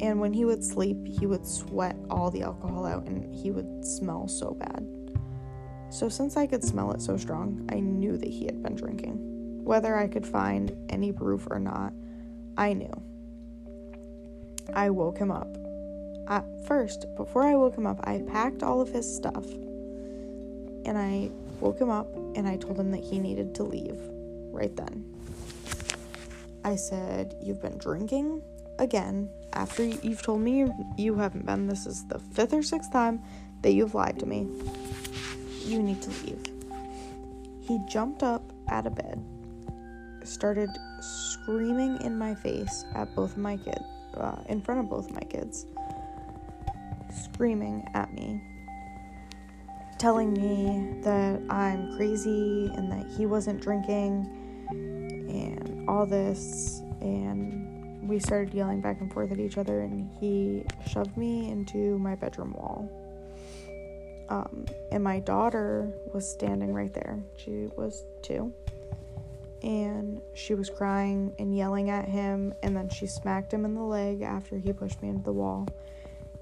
[0.00, 3.84] And when he would sleep, he would sweat all the alcohol out and he would
[3.84, 4.86] smell so bad.
[5.90, 9.64] So, since I could smell it so strong, I knew that he had been drinking.
[9.64, 11.92] Whether I could find any proof or not,
[12.56, 12.92] I knew.
[14.74, 15.48] I woke him up.
[16.28, 19.46] At first, before I woke him up, I packed all of his stuff
[20.84, 21.30] and I
[21.60, 23.98] woke him up and I told him that he needed to leave
[24.52, 25.04] right then.
[26.64, 28.42] I said, You've been drinking
[28.78, 31.66] again after you've told me you haven't been.
[31.66, 33.22] This is the fifth or sixth time
[33.62, 34.46] that you've lied to me.
[35.64, 36.44] You need to leave.
[37.60, 39.22] He jumped up out of bed,
[40.24, 43.84] started screaming in my face at both my kids,
[44.16, 45.66] uh, in front of both my kids,
[47.10, 48.40] screaming at me
[49.98, 54.30] telling me that I'm crazy and that he wasn't drinking
[54.70, 57.57] and all this and
[58.08, 62.14] we started yelling back and forth at each other, and he shoved me into my
[62.14, 62.90] bedroom wall.
[64.30, 67.22] Um, and my daughter was standing right there.
[67.36, 68.52] She was two.
[69.62, 73.82] And she was crying and yelling at him, and then she smacked him in the
[73.82, 75.66] leg after he pushed me into the wall.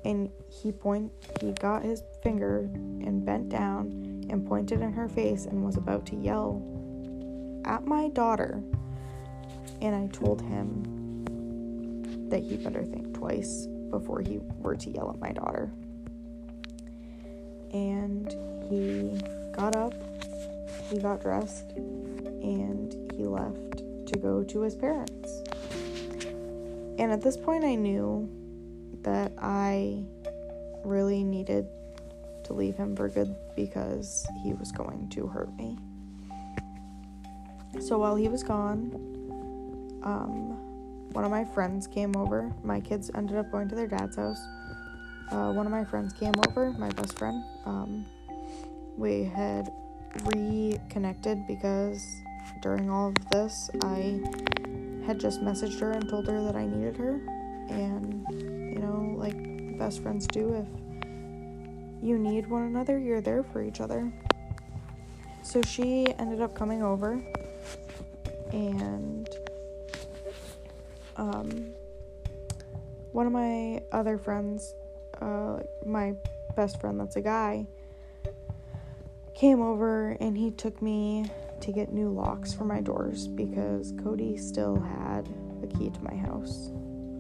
[0.05, 5.47] And he point he got his finger and bent down and pointed in her face
[5.47, 6.63] and was about to yell
[7.65, 8.63] at my daughter.
[9.81, 10.96] And I told him
[12.31, 15.71] that he better think twice before he were to yell at my daughter
[17.77, 18.35] and
[18.69, 19.21] he
[19.53, 19.93] got up,
[20.91, 25.43] he got dressed, and he left to go to his parents.
[26.99, 28.29] And at this point, I knew
[29.03, 30.05] that I
[30.85, 31.67] really needed
[32.45, 35.77] to leave him for good because he was going to hurt me.
[37.81, 38.93] So while he was gone,
[40.03, 40.66] um,
[41.13, 42.53] one of my friends came over.
[42.63, 44.47] My kids ended up going to their dad's house
[45.31, 47.43] uh, one of my friends came over, my best friend.
[47.65, 48.07] Um,
[48.97, 49.73] we had
[50.25, 52.23] reconnected because
[52.63, 54.21] during all of this, I
[55.05, 57.21] had just messaged her and told her that I needed her.
[57.69, 59.37] And, you know, like
[59.79, 60.67] best friends do, if
[62.03, 64.13] you need one another, you're there for each other.
[65.43, 67.21] So she ended up coming over
[68.53, 69.26] and
[71.17, 71.49] um,
[73.13, 74.75] one of my other friends
[75.21, 76.15] uh, my
[76.55, 77.67] best friend that's a guy
[79.35, 84.37] came over and he took me to get new locks for my doors because Cody
[84.37, 85.27] still had
[85.61, 86.69] the key to my house.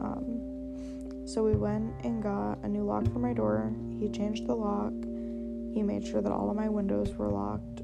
[0.01, 3.73] Um, so we went and got a new lock for my door.
[3.99, 4.93] He changed the lock.
[5.75, 7.81] He made sure that all of my windows were locked.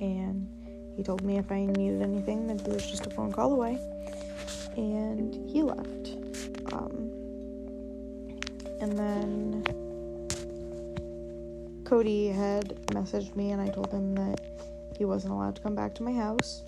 [0.00, 0.48] And
[0.96, 3.78] he told me if I needed anything, that he was just a phone call away.
[4.78, 6.16] And he left.
[6.72, 7.10] Um,
[8.80, 9.64] and then
[11.84, 14.40] Cody had messaged me, and I told him that
[14.96, 16.62] he wasn't allowed to come back to my house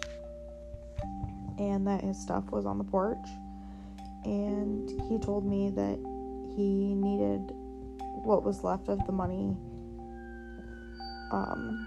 [1.59, 3.29] and that his stuff was on the porch.
[4.25, 5.99] And he told me that
[6.57, 7.53] he needed
[8.25, 9.57] what was left of the money,
[11.31, 11.87] um,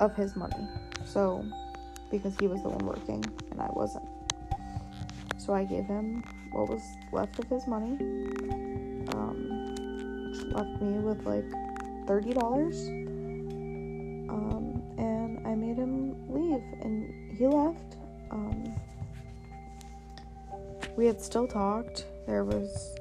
[0.00, 0.68] of his money.
[1.04, 1.44] So,
[2.10, 4.11] because he was the one working and I wasn't.
[5.44, 7.98] So I gave him what was left of his money
[9.12, 9.74] um,
[10.52, 11.44] left me with like
[12.06, 12.38] $30.
[14.30, 17.96] Um, and I made him leave, and he left.
[18.30, 18.72] Um,
[20.96, 22.06] we had still talked.
[22.26, 22.96] There was.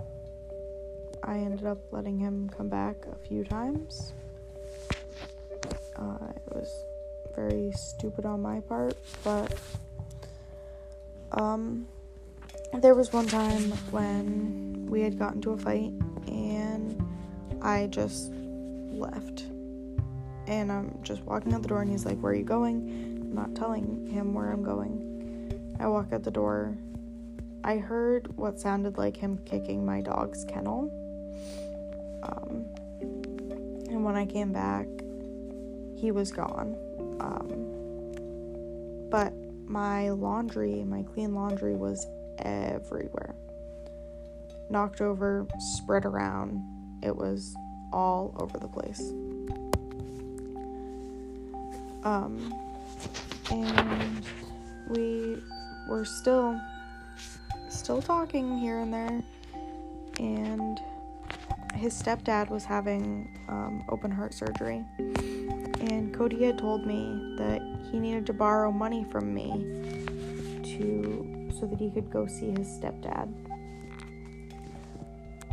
[1.24, 4.14] I ended up letting him come back a few times.
[5.96, 6.86] Uh, it was
[7.36, 9.56] very stupid on my part, but
[11.34, 11.86] um,
[12.80, 15.94] there was one time when we had gotten to a fight
[16.28, 17.04] and
[17.62, 19.46] I just left.
[20.48, 23.20] And I'm just walking out the door and he's like, Where are you going?
[23.22, 25.78] I'm not telling him where I'm going.
[25.80, 26.78] I walk out the door.
[27.64, 30.90] I heard what sounded like him kicking my dog's kennel.
[32.24, 32.66] Um,
[33.88, 34.88] and when I came back,
[35.96, 36.76] he was gone.
[37.20, 39.34] Um, but
[39.68, 42.08] my laundry, my clean laundry, was
[42.42, 43.36] everywhere.
[44.70, 46.62] Knocked over, spread around.
[47.04, 47.56] It was
[47.92, 49.02] all over the place.
[52.04, 52.54] Um,
[53.52, 54.26] and
[54.90, 55.38] we
[55.88, 56.60] were still
[57.70, 59.24] still talking here and there
[60.20, 60.80] and
[61.74, 68.00] his stepdad was having um, open heart surgery and cody had told me that he
[68.00, 69.50] needed to borrow money from me
[70.64, 73.32] to so that he could go see his stepdad.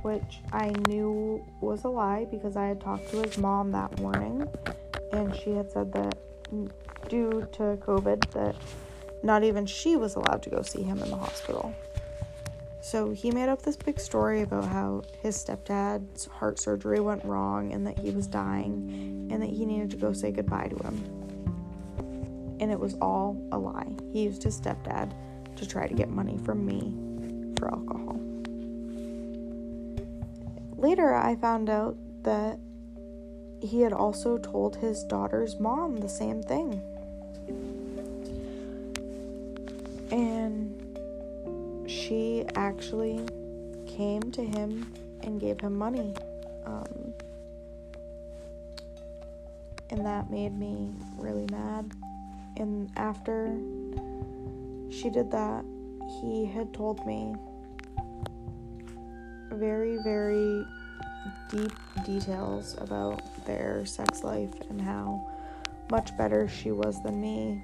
[0.02, 4.48] Which I knew was a lie because I had talked to his mom that morning
[5.12, 6.16] and she had said that
[7.08, 8.54] due to COVID that
[9.22, 11.74] not even she was allowed to go see him in the hospital.
[12.80, 17.72] So he made up this big story about how his stepdad's heart surgery went wrong
[17.72, 22.56] and that he was dying and that he needed to go say goodbye to him.
[22.60, 23.92] And it was all a lie.
[24.12, 25.12] He used his stepdad
[25.58, 26.94] to try to get money from me
[27.58, 28.18] for alcohol.
[30.76, 32.58] Later, I found out that
[33.60, 36.80] he had also told his daughter's mom the same thing.
[40.12, 43.26] And she actually
[43.86, 44.92] came to him
[45.22, 46.14] and gave him money.
[46.64, 47.12] Um,
[49.90, 51.90] and that made me really mad.
[52.56, 53.58] And after
[54.90, 55.64] she did that,
[56.20, 57.34] he had told me
[59.52, 60.66] very, very
[61.50, 61.72] deep
[62.04, 65.26] details about their sex life and how
[65.90, 67.62] much better she was than me.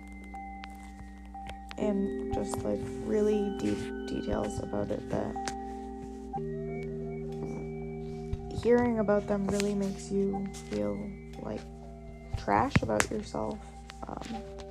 [1.77, 5.35] And just like really deep details about it that
[8.63, 10.99] hearing about them really makes you feel
[11.43, 11.61] like
[12.39, 13.59] trash about yourself.
[14.07, 14.64] Um,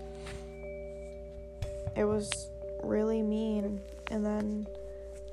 [1.96, 2.50] it was
[2.82, 3.82] really mean.
[4.12, 4.68] And then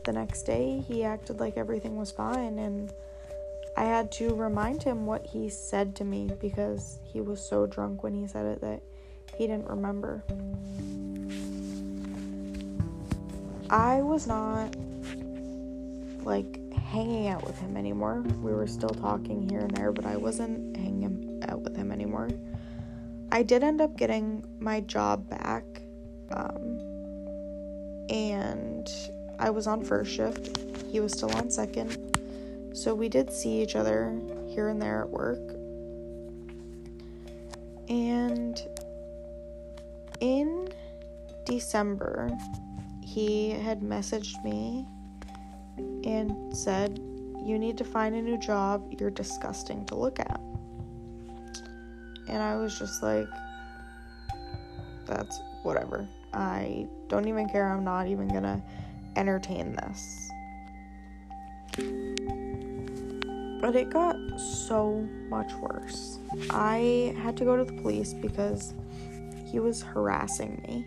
[0.05, 2.59] the next day, he acted like everything was fine.
[2.59, 2.93] And
[3.77, 8.03] I had to remind him what he said to me because he was so drunk
[8.03, 8.83] when he said it that
[9.37, 10.23] he didn't remember.
[13.71, 14.75] I was not
[16.25, 18.23] like hanging out with him anymore.
[18.43, 22.31] We were still talking here and there, but I wasn't hanging out with him anymore.
[23.31, 25.65] I did end up getting my job back,
[26.31, 26.81] um,
[28.09, 28.91] and
[29.39, 30.59] I was on first shift.
[30.91, 31.97] He was still on second.
[32.72, 35.41] So we did see each other here and there at work.
[37.89, 38.61] And
[40.20, 40.68] in
[41.45, 42.31] December,
[43.03, 44.87] he had messaged me
[46.05, 46.99] and said,
[47.45, 48.95] You need to find a new job.
[48.99, 50.41] You're disgusting to look at.
[52.28, 53.28] And I was just like,
[55.07, 56.09] That's whatever.
[56.33, 57.68] I don't even care.
[57.68, 58.62] I'm not even gonna
[59.16, 60.31] entertain this.
[63.61, 64.16] But it got
[64.66, 66.18] so much worse.
[66.51, 68.74] I had to go to the police because
[69.51, 70.87] he was harassing me.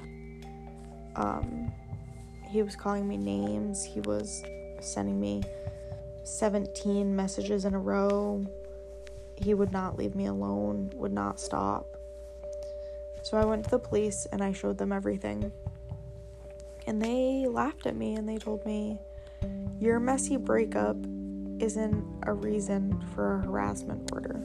[1.15, 1.71] Um,
[2.49, 3.83] he was calling me names.
[3.83, 4.43] He was
[4.81, 5.43] sending me
[6.23, 8.45] 17 messages in a row.
[9.35, 11.85] He would not leave me alone, would not stop.
[13.23, 15.51] So I went to the police and I showed them everything.
[16.85, 18.99] And they laughed at me and they told me,
[19.79, 20.97] Your messy breakup
[21.59, 24.41] isn't a reason for a harassment order.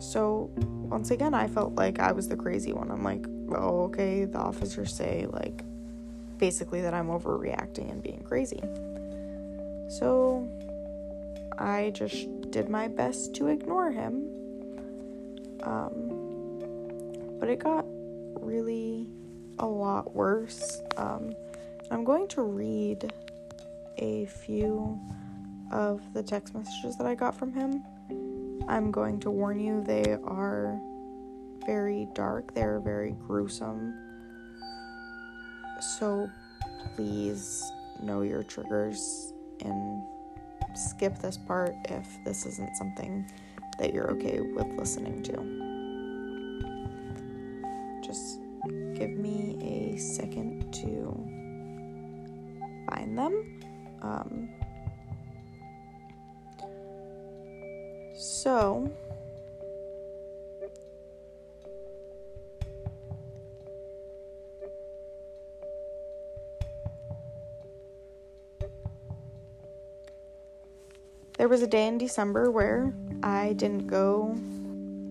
[0.00, 2.90] So once again, I felt like I was the crazy one.
[2.90, 3.24] I'm like,
[3.56, 5.62] oh, okay, the officers say, like,
[6.38, 8.60] basically that I'm overreacting and being crazy.
[9.88, 10.48] So
[11.56, 14.28] I just did my best to ignore him.
[15.62, 16.21] Um,
[17.42, 17.84] but it got
[18.40, 19.08] really
[19.58, 20.80] a lot worse.
[20.96, 21.34] Um,
[21.90, 23.12] I'm going to read
[23.98, 24.96] a few
[25.72, 27.82] of the text messages that I got from him.
[28.68, 30.80] I'm going to warn you, they are
[31.66, 33.92] very dark, they're very gruesome.
[35.98, 36.30] So
[36.94, 37.64] please
[38.00, 39.32] know your triggers
[39.64, 40.00] and
[40.76, 43.28] skip this part if this isn't something
[43.80, 45.71] that you're okay with listening to.
[49.96, 51.12] Second to
[52.88, 53.60] find them.
[54.02, 54.48] Um,
[58.14, 58.90] so,
[71.38, 74.36] there was a day in December where I didn't go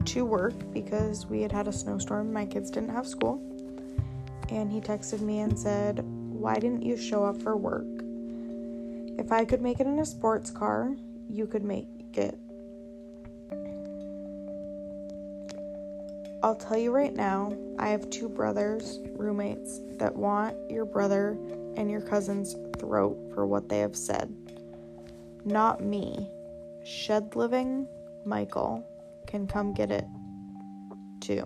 [0.06, 2.34] to work because we had had a snowstorm.
[2.34, 3.42] My kids didn't have school.
[4.52, 7.86] And he texted me and said, Why didn't you show up for work?
[9.18, 10.94] If I could make it in a sports car,
[11.30, 12.38] you could make it.
[16.44, 21.38] I'll tell you right now, I have two brothers, roommates, that want your brother
[21.78, 24.36] and your cousin's throat for what they have said.
[25.46, 26.28] Not me.
[26.84, 27.88] Shed living
[28.26, 28.86] Michael
[29.28, 30.06] can come get it
[31.22, 31.46] too.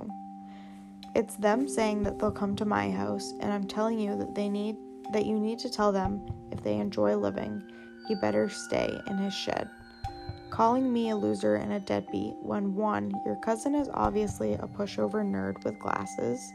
[1.16, 4.49] It's them saying that they'll come to my house, and I'm telling you that they
[4.49, 4.76] need
[5.13, 7.61] that you need to tell them if they enjoy living,
[8.07, 9.70] he better stay in his shed.
[10.49, 15.24] Calling me a loser and a deadbeat when one, your cousin is obviously a pushover
[15.24, 16.51] nerd with glasses,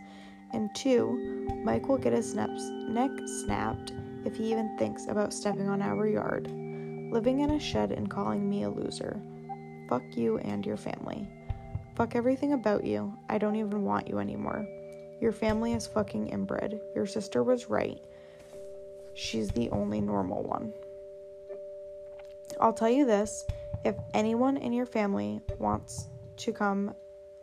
[0.52, 3.10] and two, Mike will get his neck
[3.44, 3.92] snapped
[4.24, 6.50] if he even thinks about stepping on our yard.
[7.12, 9.22] Living in a shed and calling me a loser.
[9.88, 11.28] Fuck you and your family.
[12.00, 13.12] Fuck everything about you.
[13.28, 14.66] I don't even want you anymore.
[15.20, 16.80] Your family is fucking inbred.
[16.94, 18.00] Your sister was right.
[19.12, 20.72] She's the only normal one.
[22.58, 23.44] I'll tell you this
[23.84, 26.94] if anyone in your family wants to come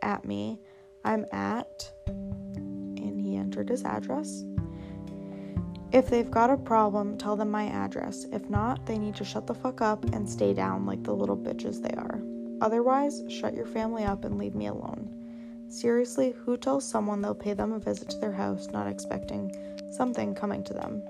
[0.02, 0.58] at me,
[1.04, 4.42] I'm at, and he entered his address.
[5.92, 8.26] If they've got a problem, tell them my address.
[8.32, 11.36] If not, they need to shut the fuck up and stay down like the little
[11.36, 12.20] bitches they are.
[12.60, 15.14] Otherwise, shut your family up and leave me alone.
[15.68, 19.54] Seriously, who tells someone they'll pay them a visit to their house not expecting
[19.92, 21.02] something coming to them?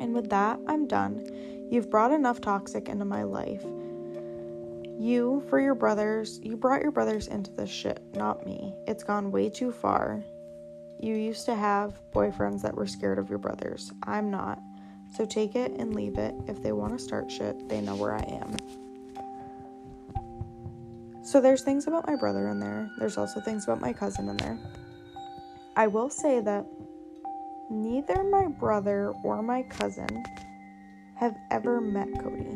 [0.00, 1.68] And with that, I'm done.
[1.70, 3.64] You've brought enough toxic into my life.
[4.98, 8.74] You, for your brothers, you brought your brothers into this shit, not me.
[8.86, 10.24] It's gone way too far.
[10.98, 13.92] You used to have boyfriends that were scared of your brothers.
[14.04, 14.58] I'm not.
[15.16, 16.34] So take it and leave it.
[16.48, 18.85] If they want to start shit, they know where I am.
[21.26, 22.88] So there's things about my brother in there.
[23.00, 24.56] There's also things about my cousin in there.
[25.74, 26.64] I will say that
[27.68, 30.22] neither my brother or my cousin
[31.16, 32.46] have ever met Cody.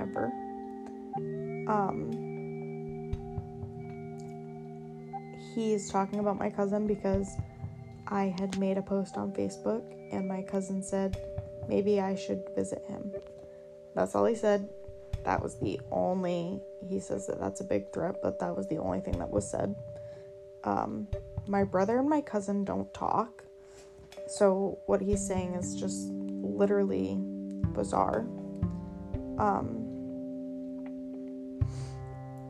[0.00, 0.32] Ever.
[1.68, 2.10] Um
[5.54, 7.36] he's talking about my cousin because
[8.08, 11.18] I had made a post on Facebook and my cousin said
[11.68, 13.12] maybe I should visit him.
[13.94, 14.70] That's all he said.
[15.24, 18.76] That was the only, he says that that's a big threat, but that was the
[18.78, 19.74] only thing that was said.
[20.64, 21.08] Um,
[21.46, 23.44] my brother and my cousin don't talk.
[24.28, 27.16] So what he's saying is just literally
[27.72, 28.26] bizarre.
[29.38, 29.80] Um,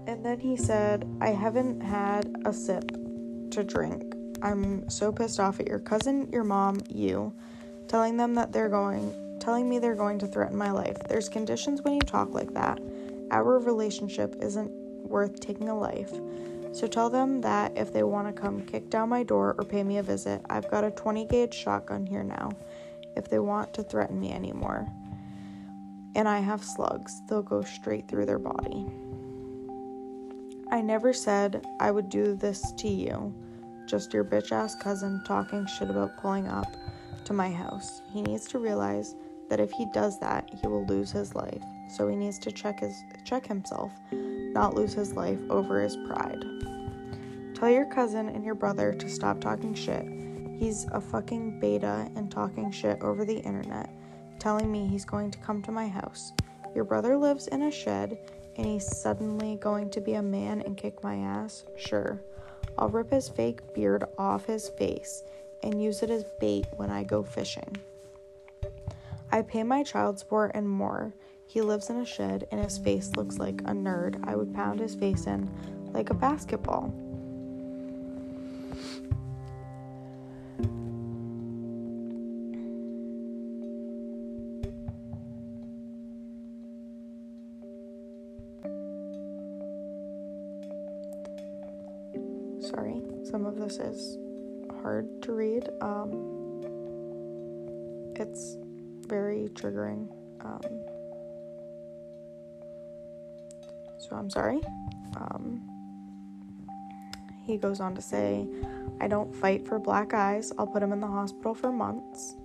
[0.07, 2.91] and then he said, I haven't had a sip
[3.51, 4.15] to drink.
[4.43, 7.33] I'm so pissed off at your cousin, your mom, you,
[7.89, 9.15] telling them that they're going,
[9.45, 10.97] telling me they're going to threaten my life.
[11.07, 12.81] There's conditions when you talk like that.
[13.31, 14.71] Our relationship isn't
[15.07, 16.13] worth taking a life.
[16.73, 19.85] So tell them that if they want to come kick down my door or pay
[19.85, 22.53] me a visit, I've got a 20 gauge shotgun here now
[23.17, 24.89] if they want to threaten me anymore.
[26.17, 28.87] And I have slugs, they'll go straight through their body.
[30.71, 33.35] I never said I would do this to you.
[33.87, 36.77] Just your bitch ass cousin talking shit about pulling up
[37.27, 38.01] to my house.
[38.13, 39.15] He needs to realize
[39.49, 41.63] that if he does that, he will lose his life.
[41.89, 46.45] So he needs to check his check himself, not lose his life over his pride.
[47.55, 50.07] Tell your cousin and your brother to stop talking shit.
[50.59, 53.91] He's a fucking beta and talking shit over the internet,
[54.39, 56.33] telling me he's going to come to my house.
[56.75, 58.19] Your brother lives in a shed
[58.57, 61.65] and he's suddenly going to be a man and kick my ass?
[61.77, 62.21] Sure.
[62.79, 65.23] I'll rip his fake beard off his face
[65.63, 67.77] and use it as bait when I go fishing.
[69.31, 71.15] I pay my child support and more.
[71.47, 74.23] He lives in a shed and his face looks like a nerd.
[74.27, 75.51] I would pound his face in
[75.93, 76.93] like a basketball.
[92.61, 94.19] Sorry, some of this is
[94.83, 95.69] hard to read.
[95.81, 96.33] Um,
[98.17, 98.57] it's
[99.05, 100.09] very triggering.
[100.45, 100.61] Um,
[104.01, 104.61] so I'm sorry.
[105.17, 105.63] Um,
[107.45, 108.47] he goes on to say,
[109.01, 110.53] I don't fight for black eyes.
[110.59, 112.37] I'll put him in the hospital for months.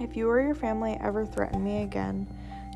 [0.00, 2.28] If you or your family ever threaten me again,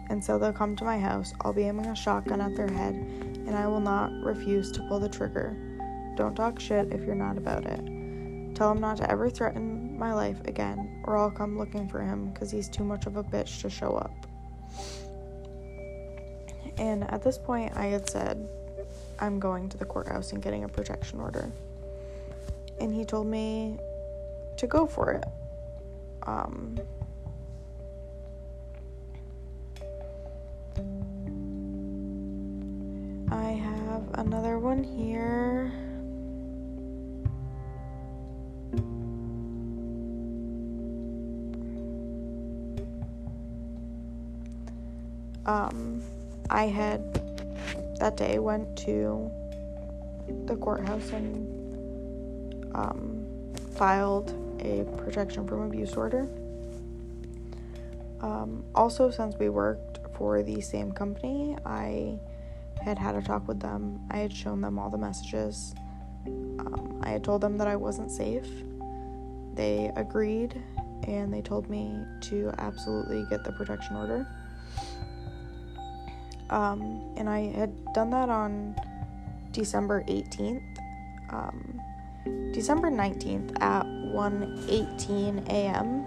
[0.08, 2.94] and so they'll come to my house, I'll be aiming a shotgun at their head,
[2.94, 5.56] and I will not refuse to pull the trigger.
[6.18, 7.78] Don't talk shit if you're not about it.
[8.56, 12.30] Tell him not to ever threaten my life again, or I'll come looking for him
[12.30, 14.26] because he's too much of a bitch to show up.
[16.76, 18.48] And at this point, I had said,
[19.20, 21.52] I'm going to the courthouse and getting a protection order.
[22.80, 23.78] And he told me
[24.56, 25.24] to go for it.
[26.24, 26.80] Um,
[48.18, 49.30] day went to
[50.46, 53.24] the courthouse and um,
[53.76, 56.28] filed a protection from abuse order.
[58.20, 62.18] Um, also, since we worked for the same company, I
[62.82, 64.00] had had a talk with them.
[64.10, 65.74] I had shown them all the messages.
[66.26, 68.48] Um, I had told them that I wasn't safe.
[69.54, 70.60] They agreed
[71.06, 74.26] and they told me to absolutely get the protection order.
[76.50, 78.74] Um, and I had done that on
[79.52, 80.78] December 18th.
[81.30, 81.80] Um,
[82.52, 86.04] December 19th at 1:18 a.m.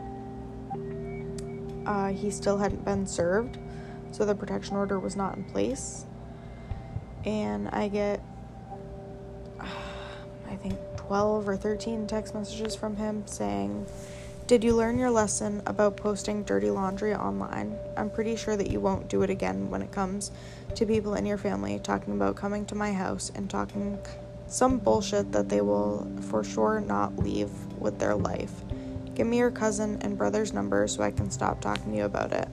[1.86, 3.58] Uh, he still hadn't been served,
[4.12, 6.06] so the protection order was not in place.
[7.26, 8.22] And I get,
[9.60, 9.66] uh,
[10.50, 13.86] I think, 12 or 13 text messages from him saying,
[14.52, 17.74] Did you learn your lesson about posting dirty laundry online?
[17.96, 20.30] I'm pretty sure that you won't do it again when it comes
[20.76, 23.98] to people in your family talking about coming to my house and talking
[24.48, 27.50] some bullshit that they will for sure not leave
[27.80, 28.52] with their life.
[29.16, 32.34] Give me your cousin and brother's number so I can stop talking to you about
[32.34, 32.50] it.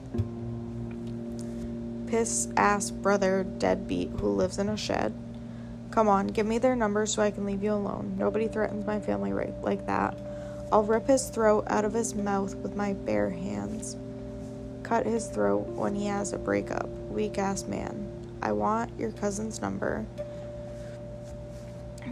[2.07, 5.13] Piss ass brother deadbeat who lives in a shed.
[5.91, 8.15] Come on, give me their number so I can leave you alone.
[8.17, 10.17] Nobody threatens my family right like that.
[10.71, 13.97] I'll rip his throat out of his mouth with my bare hands.
[14.83, 16.87] Cut his throat when he has a breakup.
[17.09, 18.07] Weak ass man.
[18.41, 20.05] I want your cousin's number.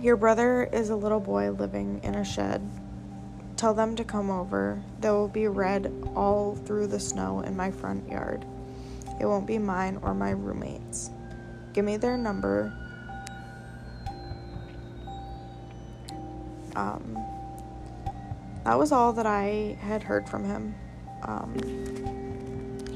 [0.02, 2.68] Your brother is a little boy living in a shed.
[3.58, 4.82] Tell them to come over.
[5.00, 8.46] There will be red all through the snow in my front yard.
[9.20, 11.10] It won't be mine or my roommates.
[11.74, 12.72] Give me their number.
[16.76, 17.18] Um,
[18.68, 20.76] that was all that I had heard from him.
[21.24, 21.56] Um,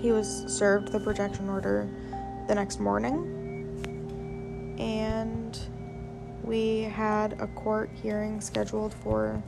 [0.02, 1.88] he was served the protection order
[2.50, 3.16] the next morning,
[4.78, 5.58] and
[6.44, 9.42] we had a court hearing scheduled for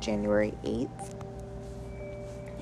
[0.00, 1.14] January 8th.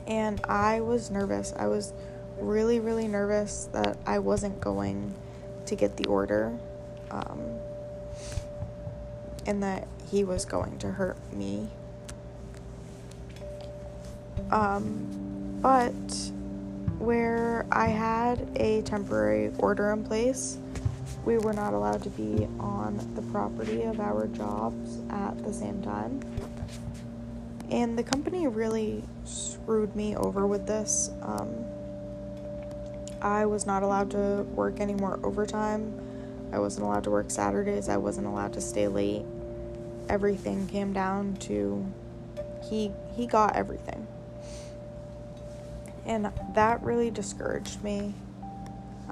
[0.09, 1.55] And I was nervous.
[1.57, 1.92] I was
[2.40, 5.14] really, really nervous that I wasn't going
[5.66, 6.59] to get the order
[7.12, 7.61] um,
[9.46, 11.68] and that he was going to hurt me.
[14.51, 15.93] Um, but
[16.99, 20.59] where I had a temporary order in place,
[21.24, 25.82] we were not allowed to be on the property of our jobs at the same
[25.82, 26.20] time.
[27.70, 31.11] And the company really screwed me over with this.
[31.22, 31.51] Um,
[33.20, 35.93] I was not allowed to work any more overtime.
[36.53, 37.89] I wasn't allowed to work Saturdays.
[37.89, 39.24] I wasn't allowed to stay late.
[40.09, 41.84] Everything came down to
[42.68, 44.07] he he got everything.
[46.09, 48.14] And that really discouraged me.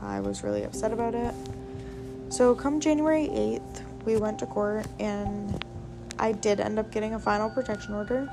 [0.00, 1.34] I was really upset about it.
[2.30, 5.64] So, come January 8th, we went to court and
[6.18, 8.28] I did end up getting a final protection order.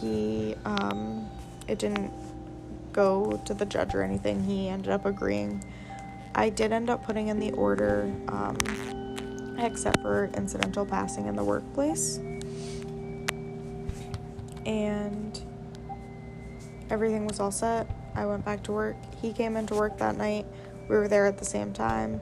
[0.00, 1.28] He, um,
[1.68, 2.10] it didn't
[2.92, 5.62] go to the judge or anything, he ended up agreeing.
[6.34, 8.56] I did end up putting in the order, um,
[9.58, 12.18] except for incidental passing in the workplace.
[14.64, 15.40] And
[16.90, 17.86] everything was all set.
[18.14, 18.96] I went back to work.
[19.22, 20.46] He came into work that night.
[20.88, 22.20] We were there at the same time.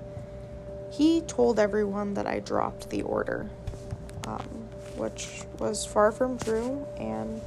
[0.90, 3.50] He told everyone that I dropped the order,
[4.26, 7.40] um, which was far from true, and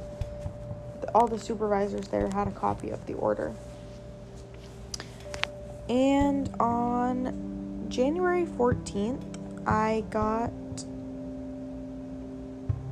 [1.14, 3.54] all the supervisors there had a copy of the order.
[5.88, 9.22] And on January 14th,
[9.66, 10.52] I got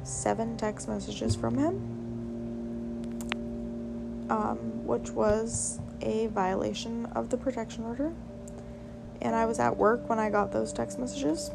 [0.03, 2.00] seven text messages from him,
[4.31, 8.13] um, which was a violation of the protection order
[9.23, 11.51] and I was at work when I got those text messages.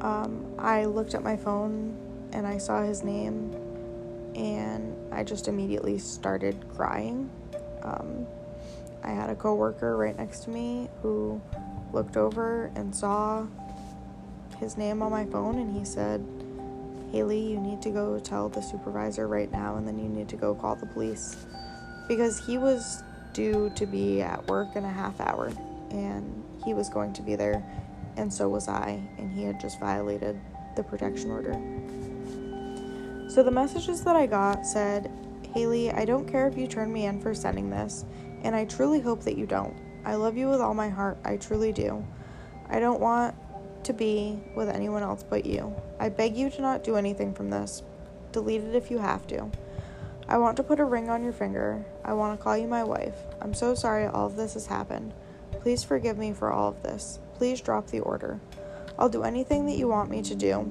[0.00, 1.96] Um, I looked at my phone
[2.32, 3.54] and I saw his name,
[4.34, 7.30] and I just immediately started crying.
[7.82, 8.26] Um,
[9.02, 11.40] I had a coworker right next to me who
[11.92, 13.46] looked over and saw
[14.58, 16.26] his name on my phone, and he said,
[17.14, 20.36] Haley, you need to go tell the supervisor right now, and then you need to
[20.36, 21.36] go call the police.
[22.08, 25.52] Because he was due to be at work in a half hour,
[25.92, 27.64] and he was going to be there,
[28.16, 30.40] and so was I, and he had just violated
[30.74, 31.52] the protection order.
[33.30, 35.08] So the messages that I got said,
[35.54, 38.04] Haley, I don't care if you turn me in for sending this,
[38.42, 39.76] and I truly hope that you don't.
[40.04, 42.04] I love you with all my heart, I truly do.
[42.68, 43.36] I don't want
[43.84, 45.74] to be with anyone else but you.
[45.98, 47.82] I beg you to not do anything from this.
[48.32, 49.50] Delete it if you have to.
[50.28, 51.84] I want to put a ring on your finger.
[52.04, 53.16] I want to call you my wife.
[53.40, 55.12] I'm so sorry all of this has happened.
[55.60, 57.18] Please forgive me for all of this.
[57.34, 58.40] Please drop the order.
[58.98, 60.70] I'll do anything that you want me to do.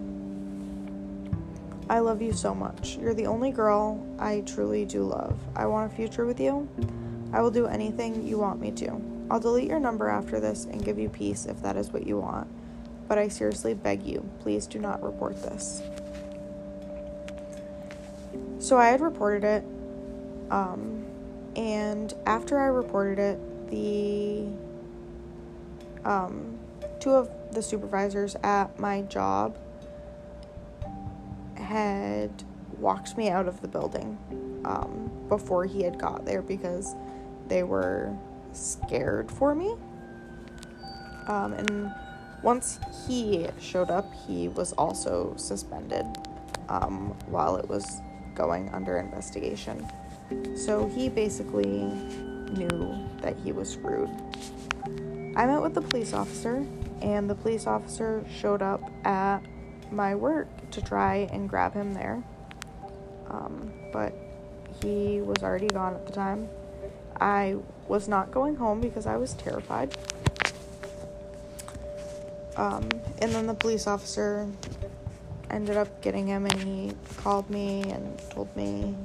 [1.90, 2.98] I love you so much.
[2.98, 5.38] You're the only girl I truly do love.
[5.56, 6.68] I want a future with you.
[7.34, 9.02] I will do anything you want me to.
[9.30, 12.20] I'll delete your number after this and give you peace if that is what you
[12.20, 12.48] want.
[13.08, 15.82] But I seriously beg you, please do not report this.
[18.60, 19.64] So I had reported it,
[20.50, 21.06] um,
[21.56, 24.48] and after I reported it, the
[26.06, 26.58] um,
[27.00, 29.58] two of the supervisors at my job
[31.56, 32.32] had
[32.80, 34.18] walked me out of the building
[34.66, 36.96] um, before he had got there because
[37.48, 38.16] they were
[38.52, 39.76] scared for me.
[41.28, 41.94] Um, and
[42.44, 46.06] once he showed up, he was also suspended
[46.70, 48.02] um, while it was
[48.36, 49.88] going under investigation.
[50.56, 51.90] So he basically
[52.54, 54.10] knew that he was screwed.
[55.36, 56.66] I met with the police officer,
[57.02, 59.40] and the police officer showed up at
[59.92, 62.22] my work to try and grab him there.
[63.30, 64.14] Um, but
[64.82, 66.50] he was already gone at the time.
[67.20, 69.96] I was not going home because I was terrified.
[72.56, 72.88] Um,
[73.20, 74.48] and then the police officer
[75.50, 78.96] ended up getting him and he called me and told me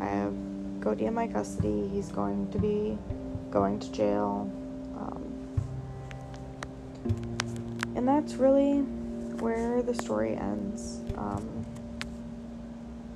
[0.00, 0.34] I have
[0.80, 1.88] Cody in my custody.
[1.92, 2.96] He's going to be
[3.50, 4.50] going to jail.
[4.96, 5.22] Um,
[7.96, 8.78] and that's really
[9.40, 11.00] where the story ends.
[11.16, 11.66] Um,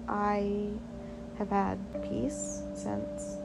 [0.08, 0.68] I
[1.38, 3.36] have had peace since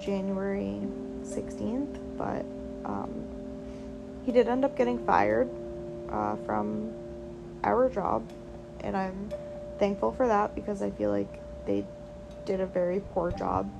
[0.00, 0.80] January
[1.22, 2.44] 16th, but
[2.84, 3.31] um,
[4.24, 5.48] he did end up getting fired
[6.10, 6.92] uh, from
[7.64, 8.28] our job,
[8.80, 9.30] and I'm
[9.78, 11.84] thankful for that because I feel like they
[12.44, 13.70] did a very poor job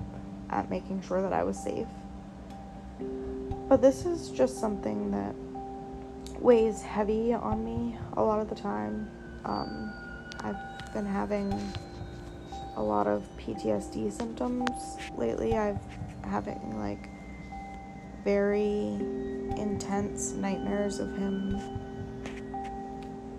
[0.50, 1.86] at making sure that I was safe.
[3.68, 5.34] But this is just something that
[6.40, 9.08] weighs heavy on me a lot of the time.
[9.44, 9.92] Um,
[10.40, 11.52] I've been having
[12.76, 14.70] a lot of PTSD symptoms
[15.16, 15.56] lately.
[15.56, 15.78] I've
[16.24, 17.08] having like
[18.24, 18.96] very
[19.56, 21.60] intense nightmares of him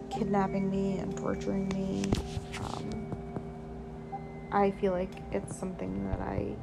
[0.10, 2.12] kidnapping me and torturing me.
[2.60, 3.08] Um,
[4.52, 6.56] I feel like it's something that I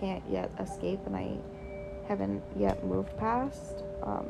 [0.00, 1.36] can't yet escape and I
[2.08, 3.82] haven't yet moved past.
[4.02, 4.26] Um,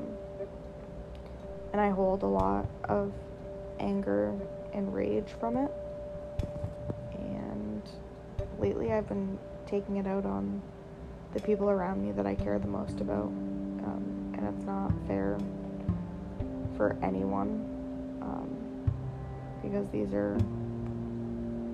[1.72, 3.12] and I hold a lot of
[3.78, 4.34] anger
[4.72, 5.70] and rage from it.
[7.14, 7.82] And
[8.58, 10.62] lately I've been taking it out on
[11.32, 13.26] the people around me that I care the most about.
[13.26, 15.38] Um, and it's not fair
[16.76, 17.66] for anyone
[18.22, 18.48] um,
[19.62, 20.38] because these are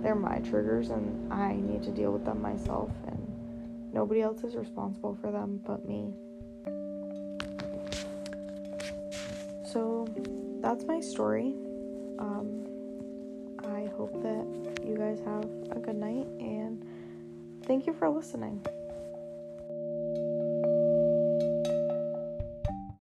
[0.02, 4.54] they're my triggers and I need to deal with them myself and nobody else is
[4.54, 6.12] responsible for them but me.
[9.64, 10.06] So
[10.60, 11.54] that's my story.
[12.18, 12.66] Um,
[13.64, 15.44] I hope that you guys have
[15.76, 16.84] a good night and
[17.64, 18.64] thank you for listening.